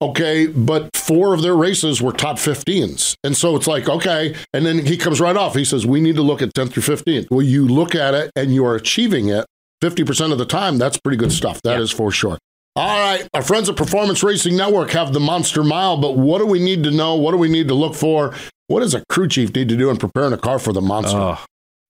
Okay, 0.02 0.48
but 0.48 0.90
four 0.96 1.34
of 1.34 1.42
their 1.42 1.56
races 1.56 2.02
were 2.02 2.12
top 2.12 2.36
15s. 2.38 3.16
And 3.24 3.36
so 3.36 3.56
it's 3.56 3.66
like, 3.66 3.88
okay. 3.88 4.36
And 4.54 4.66
then 4.66 4.86
he 4.86 4.98
comes 4.98 5.22
right 5.22 5.38
off. 5.38 5.56
He 5.56 5.64
says, 5.64 5.86
we 5.86 6.02
need 6.02 6.16
to 6.18 6.22
look 6.22 6.42
at 6.42 6.54
10th 6.54 6.72
through 6.74 6.84
15th. 6.84 7.28
Well, 7.32 7.42
you 7.42 7.66
look 7.68 7.96
at 7.96 8.14
it 8.14 8.30
and 8.36 8.54
you 8.54 8.66
are 8.66 8.76
achieving 8.76 9.30
it 9.30 9.46
50% 9.82 10.32
of 10.34 10.38
the 10.38 10.46
time. 10.46 10.78
That's 10.78 10.98
pretty 10.98 11.18
good 11.18 11.32
stuff. 11.32 11.62
That 11.64 11.80
is 11.80 11.92
Yeah. 11.92 11.98
for 11.98 12.12
sure. 12.12 12.38
All 12.76 13.00
right. 13.00 13.26
Our 13.34 13.42
friends 13.42 13.70
at 13.70 13.78
Performance 13.78 14.22
Racing 14.22 14.58
Network 14.58 14.92
have 14.92 15.14
the 15.14 15.22
Monster 15.22 15.64
Mile, 15.64 15.96
but 15.96 16.18
what 16.18 16.40
do 16.40 16.46
we 16.46 16.60
need 16.60 16.84
to 16.84 16.92
know? 16.92 17.16
What 17.16 17.32
do 17.32 17.38
we 17.38 17.48
need 17.48 17.70
to 17.70 17.74
look 17.74 17.96
for? 17.96 18.34
What 18.68 18.82
does 18.82 18.94
a 18.94 19.04
crew 19.08 19.30
chief 19.30 19.56
need 19.56 19.70
to 19.70 19.78
do 19.78 19.90
in 19.90 19.96
preparing 19.96 20.34
a 20.34 20.38
car 20.38 20.60
for 20.60 20.74
the 20.74 20.82
Monster? 20.82 21.18
Oh, 21.18 21.40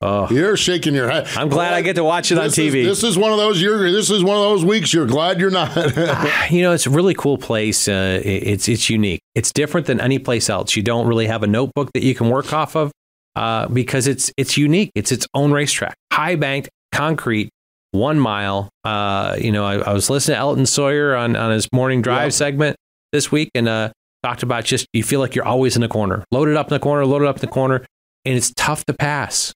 oh. 0.06 0.28
You're 0.30 0.56
shaking 0.58 0.94
your 0.94 1.10
head. 1.10 1.28
I'm 1.36 1.50
glad 1.50 1.74
I 1.74 1.82
get 1.82 1.96
to 1.96 2.04
watch 2.04 2.32
it 2.32 2.38
on 2.38 2.46
This 2.46 2.58
is- 2.58 2.74
TV. 2.74 2.84
this 2.86 3.04
is 3.04 3.18
one 3.18 3.32
of 3.32 3.38
those. 3.38 3.62
You're. 3.62 3.92
This 3.92 4.10
is 4.10 4.24
one 4.24 4.38
of 4.38 4.44
those 4.44 4.64
weeks. 4.66 4.94
You're 4.94 5.06
glad 5.08 5.40
you're 5.40 5.50
not. 5.52 5.76
you 6.52 6.62
know, 6.62 6.72
it's 6.74 6.86
a 6.86 6.90
really 6.90 7.14
cool 7.14 7.38
place. 7.38 7.88
Uh, 7.88 8.22
it's 8.24 8.68
it's 8.70 8.90
unique. 8.90 9.22
It's 9.36 9.52
different 9.52 9.88
than 9.88 10.00
any 10.00 10.20
place 10.20 10.50
else. 10.50 10.76
You 10.76 10.84
don't 10.84 11.08
really 11.08 11.28
have 11.28 11.44
a 11.44 11.48
notebook 11.48 11.92
that 11.94 12.04
you 12.04 12.14
can 12.16 12.30
work 12.30 12.54
off 12.54 12.76
of 12.76 12.92
uh, 13.36 13.68
because 13.68 14.08
it's 14.08 14.32
it's 14.38 14.58
unique. 14.58 14.92
It's 14.96 15.12
its 15.12 15.28
own 15.34 15.52
racetrack, 15.52 15.96
high 16.14 16.36
banked 16.36 16.70
concrete, 16.92 17.50
one 17.92 18.20
mile. 18.20 18.70
Uh, 18.84 19.36
you 19.40 19.52
know, 19.52 19.66
I, 19.66 19.76
I 19.80 19.94
was 19.94 20.10
listening 20.10 20.36
to 20.36 20.40
Elton 20.40 20.66
Sawyer 20.66 21.16
on 21.16 21.36
on 21.36 21.52
his 21.52 21.68
morning 21.74 22.02
drive 22.02 22.26
Yeah. 22.28 22.30
segment 22.30 22.76
this 23.12 23.32
week 23.32 23.50
and 23.56 23.68
uh, 23.68 23.92
talked 24.24 24.44
about 24.44 24.64
just 24.66 24.88
you 24.94 25.04
feel 25.04 25.20
like 25.20 25.36
you're 25.36 25.46
always 25.46 25.76
in 25.76 25.82
the 25.82 25.88
corner, 25.88 26.24
loaded 26.32 26.56
up 26.58 26.68
in 26.68 26.76
the 26.76 26.80
corner, 26.80 27.06
loaded 27.06 27.28
up 27.28 27.38
in 27.38 27.42
the 27.42 27.48
corner, 27.48 27.86
and 28.26 28.36
it's 28.36 28.52
tough 28.56 28.86
to 28.86 28.94
pass. 28.94 29.54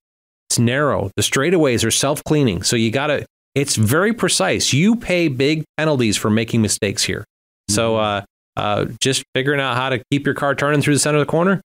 It's 0.49 0.59
narrow. 0.59 1.11
The 1.15 1.21
straightaways 1.21 1.85
are 1.85 1.91
self 1.91 2.23
cleaning, 2.23 2.63
so 2.63 2.75
you 2.75 2.91
gotta. 2.91 3.25
It's 3.55 3.75
very 3.75 4.13
precise. 4.13 4.73
You 4.73 4.95
pay 4.95 5.27
big 5.27 5.63
penalties 5.77 6.17
for 6.17 6.29
making 6.29 6.61
mistakes 6.61 7.03
here. 7.03 7.25
So 7.69 7.97
uh, 7.97 8.21
uh, 8.55 8.85
just 8.99 9.23
figuring 9.35 9.59
out 9.59 9.75
how 9.75 9.89
to 9.89 10.01
keep 10.11 10.25
your 10.25 10.35
car 10.35 10.55
turning 10.55 10.81
through 10.81 10.93
the 10.95 10.99
center 10.99 11.17
of 11.19 11.25
the 11.27 11.31
corner 11.31 11.61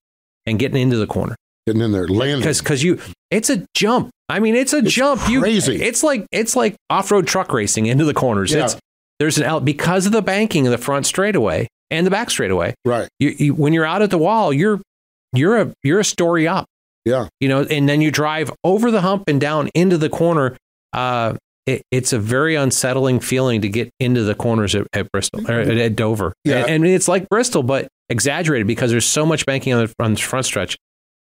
and 0.47 0.59
getting 0.59 0.81
into 0.81 0.97
the 0.97 1.07
corner 1.07 1.35
Getting 1.67 1.83
in 1.83 1.93
there, 1.93 2.09
landing. 2.09 2.41
because 2.59 2.83
you 2.83 3.01
it's 3.31 3.49
a 3.51 3.65
jump. 3.75 4.11
I 4.29 4.39
mean, 4.41 4.55
it's 4.55 4.73
a 4.73 4.83
jump. 4.83 5.21
crazy. 5.23 5.77
You 5.77 5.83
it's 5.83 6.03
like 6.03 6.27
it's 6.31 6.57
like 6.57 6.75
off 6.91 7.11
road 7.11 7.27
truck 7.27 7.53
racing 7.53 7.87
into 7.87 8.05
the 8.05 8.15
corners. 8.15 8.53
Yeah. 8.53 8.65
It's 8.65 8.77
there's 9.19 9.39
an 9.39 9.45
out 9.45 9.65
because 9.65 10.05
of 10.07 10.13
the 10.13 10.23
banking 10.23 10.67
of 10.67 10.73
the 10.73 10.79
front 10.79 11.07
straightaway 11.07 11.69
and 11.91 12.07
the 12.07 12.11
back 12.11 12.31
straightaway. 12.31 12.75
Right. 12.85 13.09
You, 13.19 13.31
you 13.31 13.55
when 13.55 13.73
you're 13.73 13.87
out 13.87 14.03
at 14.03 14.11
the 14.11 14.19
wall, 14.19 14.53
you're 14.53 14.81
you're 15.33 15.59
a 15.61 15.73
you're 15.83 16.01
a 16.01 16.05
story 16.05 16.47
up. 16.49 16.67
Yeah. 17.05 17.29
You 17.41 17.49
know, 17.49 17.63
and 17.63 17.89
then 17.89 18.01
you 18.01 18.11
drive 18.11 18.51
over 18.65 18.91
the 18.91 19.01
hump 19.01 19.25
and 19.29 19.41
down 19.41 19.69
into 19.75 19.99
the 19.99 20.09
corner. 20.09 20.57
Uh, 20.93 21.35
it, 21.67 21.83
it's 21.91 22.13
a 22.13 22.19
very 22.19 22.57
unsettling 22.57 23.21
feeling 23.21 23.63
to 23.63 23.69
get 23.69 23.91
into 23.99 24.23
the 24.23 24.35
corners 24.35 24.75
at, 24.75 24.87
at 24.93 25.11
Bristol 25.13 25.51
or 25.51 25.61
at, 25.61 25.97
Dover. 25.97 26.35
Yeah. 26.45 26.59
And, 26.59 26.71
and 26.71 26.87
it's 26.87 27.09
like 27.09 27.29
Bristol, 27.29 27.63
but 27.63 27.89
exaggerated 28.09 28.67
because 28.67 28.91
there's 28.91 29.07
so 29.07 29.25
much 29.25 29.47
banking 29.47 29.73
on 29.73 29.87
the, 29.87 29.95
on 29.99 30.15
the 30.15 30.21
front 30.21 30.47
stretch. 30.47 30.77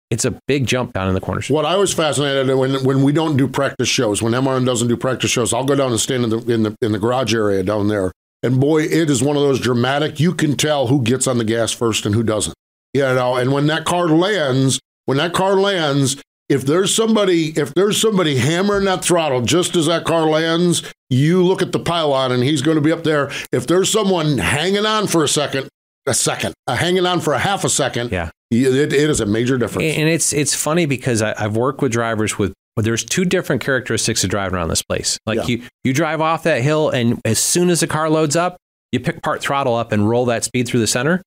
It's 0.10 0.25
a 0.25 0.38
big 0.45 0.67
jump 0.67 0.93
down 0.93 1.07
in 1.07 1.13
the 1.13 1.21
corners. 1.21 1.49
What 1.49 1.65
I 1.65 1.77
was 1.77 1.93
fascinated 1.93 2.53
when 2.57 2.84
when 2.84 3.01
we 3.01 3.13
don't 3.13 3.38
do 3.38 3.47
practice 3.47 3.88
shows, 3.88 4.21
when 4.21 4.34
MRN 4.34 4.65
doesn't 4.65 4.89
do 4.89 4.97
practice 4.97 5.31
shows, 5.31 5.53
I'll 5.53 5.63
go 5.63 5.75
down 5.75 5.91
and 5.91 5.99
stand 6.01 6.25
in 6.25 6.29
the 6.29 6.51
in 6.51 6.63
the 6.63 6.75
in 6.81 6.91
the 6.91 6.99
garage 6.99 7.34
area 7.34 7.63
down 7.63 7.88
there, 7.88 8.12
and 8.43 8.60
boy, 8.60 8.84
it 8.84 9.10
is 9.10 9.23
one 9.23 9.38
of 9.38 9.41
those 9.41 9.62
dramatic. 9.62 10.19
You 10.19 10.34
can 10.34 10.57
tell 10.57 10.88
who 10.88 11.01
gets 11.01 11.27
on 11.27 11.38
the 11.38 11.45
gas 11.45 11.71
first 11.71 12.05
and 12.05 12.13
who 12.13 12.23
doesn't. 12.23 12.53
You 12.93 13.03
know, 13.03 13.38
and 13.38 13.53
when 13.53 13.67
that 13.67 13.86
car 13.86 14.10
lands, 14.10 14.81
when 15.06 15.18
that 15.18 15.34
car 15.34 15.56
lands, 15.56 16.22
if 16.50 16.66
there's 16.66 16.94
somebody 16.94 17.50
if 17.58 17.74
there's 17.74 18.00
somebody 18.00 18.38
hammering 18.38 18.86
that 18.86 19.04
throttle 19.04 19.42
just 19.42 19.76
as 19.76 19.86
that 19.88 20.04
car 20.06 20.24
lands, 20.28 20.84
you 21.10 21.44
look 21.44 21.62
at 21.62 21.72
the 21.72 21.80
pylon 21.80 22.32
and 22.32 22.44
he's 22.44 22.62
going 22.62 22.76
to 22.76 22.82
be 22.82 22.92
up 22.92 23.04
there. 23.04 23.32
If 23.52 23.68
there's 23.68 23.90
someone 23.92 24.38
hanging 24.38 24.86
on 24.86 25.08
for 25.08 25.24
a 25.24 25.28
second, 25.28 25.70
a 26.06 26.14
second, 26.14 26.54
uh, 26.68 26.76
hanging 26.76 27.06
on 27.06 27.20
for 27.22 27.34
a 27.34 27.40
half 27.40 27.64
a 27.64 27.70
second, 27.70 28.12
Yeah. 28.12 28.30
it, 28.52 28.92
it 28.92 29.10
is 29.10 29.20
a 29.22 29.26
major 29.26 29.58
difference. 29.58 29.96
And 29.96 30.10
it's 30.10 30.34
it's 30.34 30.54
funny 30.56 30.86
because 30.86 31.22
I, 31.22 31.34
I've 31.38 31.56
worked 31.56 31.82
with 31.82 31.92
drivers 31.92 32.38
with 32.38 32.54
well, 32.76 32.84
there's 32.84 33.04
two 33.04 33.26
different 33.26 33.62
characteristics 33.62 34.24
of 34.24 34.30
driving 34.30 34.56
around 34.56 34.70
this 34.70 34.82
place. 34.82 35.18
Like 35.26 35.38
Yeah. 35.40 35.46
you 35.48 35.64
you 35.84 35.94
drive 35.94 36.22
off 36.22 36.44
that 36.44 36.62
hill, 36.62 36.90
and 36.90 37.20
as 37.26 37.40
soon 37.40 37.70
as 37.70 37.80
the 37.82 37.88
car 37.88 38.10
loads 38.10 38.36
up, 38.36 38.58
you 38.92 39.00
pick 39.00 39.22
part 39.22 39.42
throttle 39.42 39.76
up 39.76 39.92
and 39.94 40.10
roll 40.10 40.26
that 40.26 40.44
speed 40.44 40.68
through 40.68 40.80
the 40.82 40.88
center. 40.88 41.22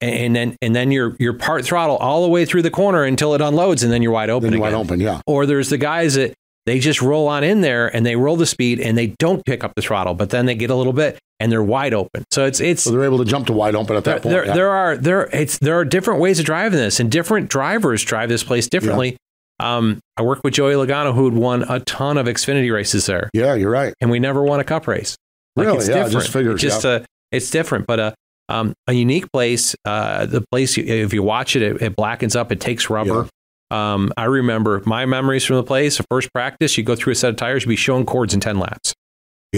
Yeah. 0.00 0.08
And, 0.08 0.36
then 0.36 0.56
and 0.60 0.76
then 0.76 0.90
you're 0.92 1.16
you're 1.18 1.32
part 1.32 1.64
throttle 1.64 1.96
all 1.96 2.22
the 2.22 2.28
way 2.28 2.44
through 2.44 2.62
the 2.62 2.70
corner 2.70 3.04
until 3.04 3.34
it 3.34 3.40
unloads, 3.40 3.82
and 3.82 3.92
then 3.92 4.02
you're 4.02 4.12
wide 4.12 4.30
open. 4.30 4.50
then 4.50 4.60
wide 4.60 4.74
open, 4.74 5.00
yeah. 5.00 5.20
Or 5.26 5.46
there's 5.46 5.70
the 5.70 5.78
guys 5.78 6.14
that 6.14 6.34
they 6.66 6.78
just 6.80 7.00
roll 7.00 7.28
on 7.28 7.44
in 7.44 7.60
there 7.60 7.94
and 7.94 8.04
they 8.04 8.16
roll 8.16 8.36
the 8.36 8.44
speed 8.46 8.80
and 8.80 8.98
they 8.98 9.08
don't 9.18 9.44
pick 9.46 9.62
up 9.64 9.72
the 9.76 9.82
throttle, 9.82 10.14
but 10.14 10.30
then 10.30 10.46
they 10.46 10.54
get 10.54 10.68
a 10.68 10.74
little 10.74 10.92
bit 10.92 11.18
and 11.38 11.50
they're 11.52 11.62
wide 11.62 11.94
open. 11.94 12.24
So 12.30 12.44
it's 12.44 12.60
it's 12.60 12.82
So 12.82 12.90
they're 12.90 13.04
able 13.04 13.18
to 13.18 13.24
jump 13.24 13.46
to 13.46 13.52
wide 13.52 13.74
open 13.74 13.96
at 13.96 14.04
that 14.04 14.22
point. 14.22 14.32
there, 14.34 14.46
yeah. 14.46 14.54
there 14.54 14.70
are 14.70 14.96
there 14.96 15.22
it's 15.32 15.58
there 15.58 15.78
are 15.78 15.84
different 15.84 16.20
ways 16.20 16.38
of 16.40 16.44
driving 16.44 16.78
this, 16.78 17.00
and 17.00 17.10
different 17.10 17.48
drivers 17.48 18.02
drive 18.04 18.28
this 18.28 18.42
place 18.44 18.68
differently. 18.68 19.16
Um, 19.60 20.00
I 20.18 20.22
worked 20.22 20.44
with 20.44 20.52
Joey 20.52 20.74
Logano, 20.74 21.14
who 21.14 21.24
had 21.24 21.34
won 21.34 21.62
a 21.66 21.80
ton 21.80 22.18
of 22.18 22.26
Xfinity 22.26 22.70
races 22.70 23.06
there, 23.06 23.30
yeah, 23.32 23.54
you're 23.54 23.70
right. 23.70 23.94
and 24.02 24.10
we 24.10 24.18
never 24.18 24.42
won 24.42 24.60
a 24.60 24.64
Cup 24.64 24.86
race. 24.86 25.16
Like 25.54 25.66
Really? 25.66 25.78
it's 25.78 25.88
Yeah, 25.88 25.94
different. 25.94 26.12
just 26.12 26.30
figures, 26.32 26.54
It's 26.62 26.74
just 26.74 26.84
uh, 26.84 27.00
it's 27.32 27.48
different, 27.50 27.86
but 27.86 27.98
uh, 28.00 28.12
um, 28.48 28.74
a 28.86 28.92
unique 28.92 29.30
place. 29.32 29.74
Uh, 29.84 30.26
the 30.26 30.44
place, 30.50 30.78
if 30.78 31.12
you 31.12 31.22
watch 31.22 31.56
it, 31.56 31.62
it, 31.62 31.82
it 31.82 31.96
blackens 31.96 32.36
up. 32.36 32.52
It 32.52 32.60
takes 32.60 32.88
rubber. 32.90 33.28
Um, 33.70 34.12
I 34.16 34.24
remember 34.24 34.82
my 34.86 35.06
memories 35.06 35.44
from 35.44 35.56
the 35.56 35.64
place. 35.64 35.96
The 35.96 36.04
first 36.10 36.32
practice, 36.32 36.78
you 36.78 36.84
go 36.84 36.94
through 36.94 37.12
a 37.12 37.16
set 37.16 37.30
of 37.30 37.36
tires, 37.36 37.64
you'd 37.64 37.70
be 37.70 37.76
showing 37.76 38.06
cords 38.06 38.32
in 38.34 38.40
ten 38.40 38.58
laps. 38.58 38.94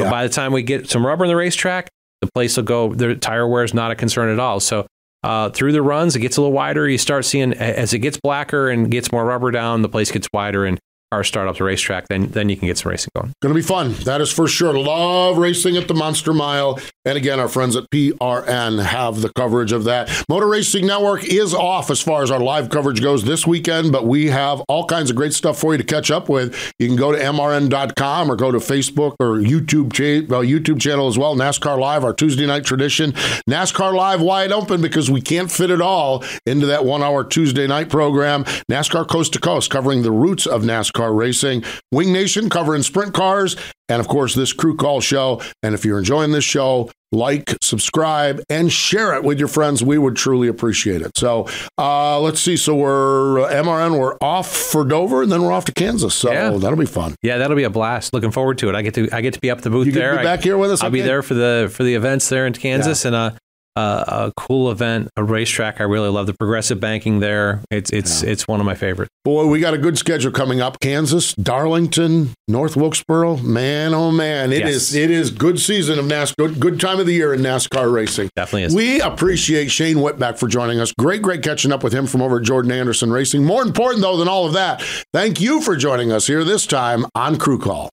But 0.05 0.11
by 0.11 0.27
the 0.27 0.33
time 0.33 0.53
we 0.53 0.63
get 0.63 0.89
some 0.89 1.05
rubber 1.05 1.25
in 1.25 1.29
the 1.29 1.37
racetrack, 1.37 1.89
the 2.23 2.29
place 2.35 2.57
will 2.57 2.65
go. 2.65 2.95
The 2.95 3.17
tire 3.17 3.47
wear 3.47 3.65
is 3.65 3.75
not 3.75 3.91
a 3.91 3.95
concern 3.95 4.31
at 4.31 4.39
all. 4.39 4.61
So 4.61 4.87
uh, 5.23 5.51
through 5.51 5.73
the 5.73 5.83
runs, 5.83 6.17
it 6.17 6.21
gets 6.21 6.37
a 6.37 6.41
little 6.41 6.53
wider. 6.55 6.89
You 6.89 6.99
start 6.99 7.25
seeing 7.25 7.53
as 7.55 7.93
it 7.93 7.99
gets 7.99 8.19
blacker 8.19 8.71
and 8.71 8.91
gets 8.91 9.13
more 9.13 9.25
rubber 9.25 9.51
down, 9.51 9.83
the 9.83 9.89
place 9.89 10.11
gets 10.11 10.29
wider 10.33 10.65
and 10.65 10.79
cars 11.11 11.29
start 11.29 11.49
up 11.49 11.57
the 11.57 11.65
racetrack. 11.65 12.09
Then 12.09 12.27
then 12.29 12.49
you 12.49 12.57
can 12.57 12.69
get 12.69 12.79
some 12.79 12.91
racing 12.91 13.11
going. 13.15 13.33
Going 13.41 13.55
to 13.55 13.59
be 13.59 13.67
fun. 13.67 13.95
That 14.05 14.21
is 14.21 14.31
for 14.31 14.47
sure. 14.47 14.77
Love 14.79 15.39
racing 15.39 15.77
at 15.77 15.89
the 15.89 15.95
Monster 15.95 16.35
Mile. 16.35 16.79
And 17.05 17.17
again, 17.17 17.41
our 17.41 17.49
friends 17.49 17.75
at 17.77 17.89
PRN 17.91 18.85
have 18.85 19.23
the 19.23 19.33
coverage 19.33 19.73
of 19.73 19.85
that. 19.85 20.11
Motor 20.29 20.47
Racing 20.47 20.87
Network 20.87 21.25
is 21.25 21.55
off 21.55 21.91
as 21.91 22.03
far 22.03 22.23
as 22.23 22.31
our 22.31 22.41
live 22.41 22.69
coverage 22.69 23.01
goes 23.01 23.25
this 23.25 23.47
weekend, 23.47 23.93
but 23.93 24.07
we 24.07 24.27
have 24.27 24.61
all 24.69 24.85
kinds 24.85 25.09
of 25.09 25.17
great 25.17 25.33
stuff 25.33 25.59
for 25.59 25.73
you 25.73 25.79
to 25.79 25.85
catch 25.85 26.11
up 26.11 26.29
with. 26.29 26.55
You 26.79 26.87
can 26.87 26.97
go 26.97 27.13
to 27.13 27.19
mrn.com 27.19 28.31
or 28.31 28.37
go 28.37 28.53
to 28.53 28.59
Facebook 28.59 29.15
or 29.21 29.39
YouTube, 29.39 29.93
cha- 29.93 30.27
well, 30.29 30.43
YouTube 30.45 30.81
channel 30.81 31.09
as 31.09 31.17
well. 31.17 31.35
NASCAR 31.35 31.79
Live, 31.79 32.05
our 32.05 32.13
Tuesday 32.13 32.45
night 32.47 32.65
tradition. 32.65 33.13
NASCAR 33.49 33.95
Live 33.95 34.21
wide 34.21 34.53
open 34.53 34.83
because 34.83 35.11
we 35.11 35.23
can't 35.23 35.51
fit 35.51 35.71
it 35.71 35.81
all 35.81 36.23
into 36.45 36.67
that 36.67 36.85
one 36.85 37.03
hour 37.03 37.25
Tuesday 37.25 37.67
night 37.67 37.89
program. 37.89 38.45
NASCAR 38.71 39.09
Coast 39.09 39.33
to 39.33 39.41
Coast 39.41 39.71
covering 39.71 40.03
the 40.03 40.13
roots 40.13 40.47
of 40.47 40.63
NASCAR 40.63 40.98
racing. 41.07 41.65
Wing 41.93 42.13
Nation 42.13 42.49
covering 42.51 42.83
sprint 42.83 43.15
cars. 43.15 43.57
And 43.89 44.01
of 44.01 44.09
course, 44.09 44.35
this 44.35 44.53
crew 44.53 44.77
call 44.77 45.01
show. 45.01 45.41
And 45.63 45.75
if 45.75 45.85
you're 45.85 45.99
enjoying 45.99 46.33
this 46.33 46.45
show, 46.45 46.91
like, 47.11 47.55
subscribe, 47.63 48.43
and 48.51 48.71
share 48.71 49.15
it 49.15 49.25
with 49.25 49.39
your 49.39 49.49
friends. 49.49 49.83
We 49.83 49.97
would 49.97 50.15
truly 50.15 50.47
appreciate 50.49 51.01
it. 51.01 51.13
So 51.17 51.49
uh, 51.79 52.21
let's 52.21 52.39
see. 52.39 52.59
So 52.59 52.75
we're 52.75 53.41
uh, 53.41 53.51
MRN, 53.51 53.99
we're 53.99 54.19
off 54.21 54.55
for 54.55 54.85
Dover, 54.85 55.23
and 55.23 55.33
then 55.33 55.41
we're 55.43 55.53
off 55.53 55.65
to 55.67 55.73
Kansas. 55.73 56.15
So 56.15 56.31
Yeah. 56.31 56.51
that'll 56.51 56.77
be 56.79 56.85
fun. 56.85 57.15
Yeah, 57.23 57.39
that'll 57.39 57.57
be 57.57 57.63
a 57.65 57.71
blast. 57.71 58.13
Looking 58.13 58.31
forward 58.31 58.59
to 58.59 58.69
it. 58.69 58.75
I 58.75 58.83
get 58.83 58.93
to 58.95 59.09
I 59.11 59.23
get 59.23 59.33
to 59.33 59.41
be 59.41 59.51
up 59.51 59.63
the 59.63 59.71
booth 59.71 59.87
You 59.87 59.93
there. 59.93 60.15
be 60.17 60.19
I- 60.21 60.23
back 60.25 60.43
here 60.43 60.59
with 60.59 60.71
us. 60.71 60.83
I'll 60.83 60.91
be 60.91 61.01
there 61.01 61.23
for 61.23 61.33
the 61.33 61.71
for 61.73 61.83
the 61.83 61.95
events 61.95 62.29
there 62.29 62.47
in 62.47 62.53
Kansas 62.53 63.07
and 63.07 63.17
a 63.17 63.39
a, 63.79 64.05
a 64.27 64.33
cool 64.37 64.71
event, 64.71 65.09
a 65.17 65.23
racetrack. 65.25 65.81
I 65.81 65.85
really 65.85 66.09
love 66.09 66.27
the 66.27 66.35
progressive 66.35 66.81
banking 66.81 67.21
there. 67.21 67.63
It's 67.71 67.91
it's 67.91 68.23
it's 68.23 68.47
one 68.49 68.61
of 68.61 68.67
my 68.67 68.75
favorites. 68.75 69.11
Boy, 69.25 69.47
we 69.47 69.61
got 69.61 69.75
a 69.75 69.79
good 69.79 69.99
schedule 69.99 70.33
coming 70.33 70.61
up. 70.61 70.81
Kansas, 70.81 71.35
Darlington, 71.35 72.31
North 72.49 72.77
Wilkesboro. 72.77 73.37
Man, 73.39 73.95
oh 73.95 74.11
man, 74.11 74.53
it 74.53 74.61
Yes. 74.61 74.71
is 74.75 74.95
it 74.95 75.11
is 75.11 75.31
good 75.31 75.61
season 75.61 75.99
of 75.99 76.05
NASCAR. 76.07 76.35
Good, 76.39 76.61
good 76.61 76.81
time 76.81 76.99
of 77.01 77.07
the 77.07 77.13
year 77.13 77.35
in 77.35 77.41
NASCAR 77.41 77.93
racing. 77.93 78.31
Definitely 78.37 78.65
is. 78.65 78.75
We 78.75 79.01
appreciate 79.01 79.71
Shane 79.71 79.97
Whitbeck 79.97 80.39
for 80.39 80.49
joining 80.49 80.81
us. 80.81 80.93
Great, 80.99 81.23
great 81.23 81.43
catching 81.43 81.73
up 81.73 81.83
with 81.85 81.93
him 81.93 82.07
from 82.07 82.23
over 82.23 82.39
at 82.39 82.45
Jordan 82.45 82.71
Anderson 82.73 83.11
Racing. 83.13 83.45
More 83.45 83.63
important 83.63 84.03
though 84.03 84.17
than 84.17 84.29
all 84.29 84.47
of 84.47 84.53
that, 84.55 84.83
thank 85.13 85.41
you 85.41 85.61
for 85.61 85.77
joining 85.77 86.11
us 86.13 86.27
here 86.27 86.45
this 86.45 86.67
time 86.67 87.05
on 87.15 87.37
Crew 87.39 87.59
Call. 87.59 87.91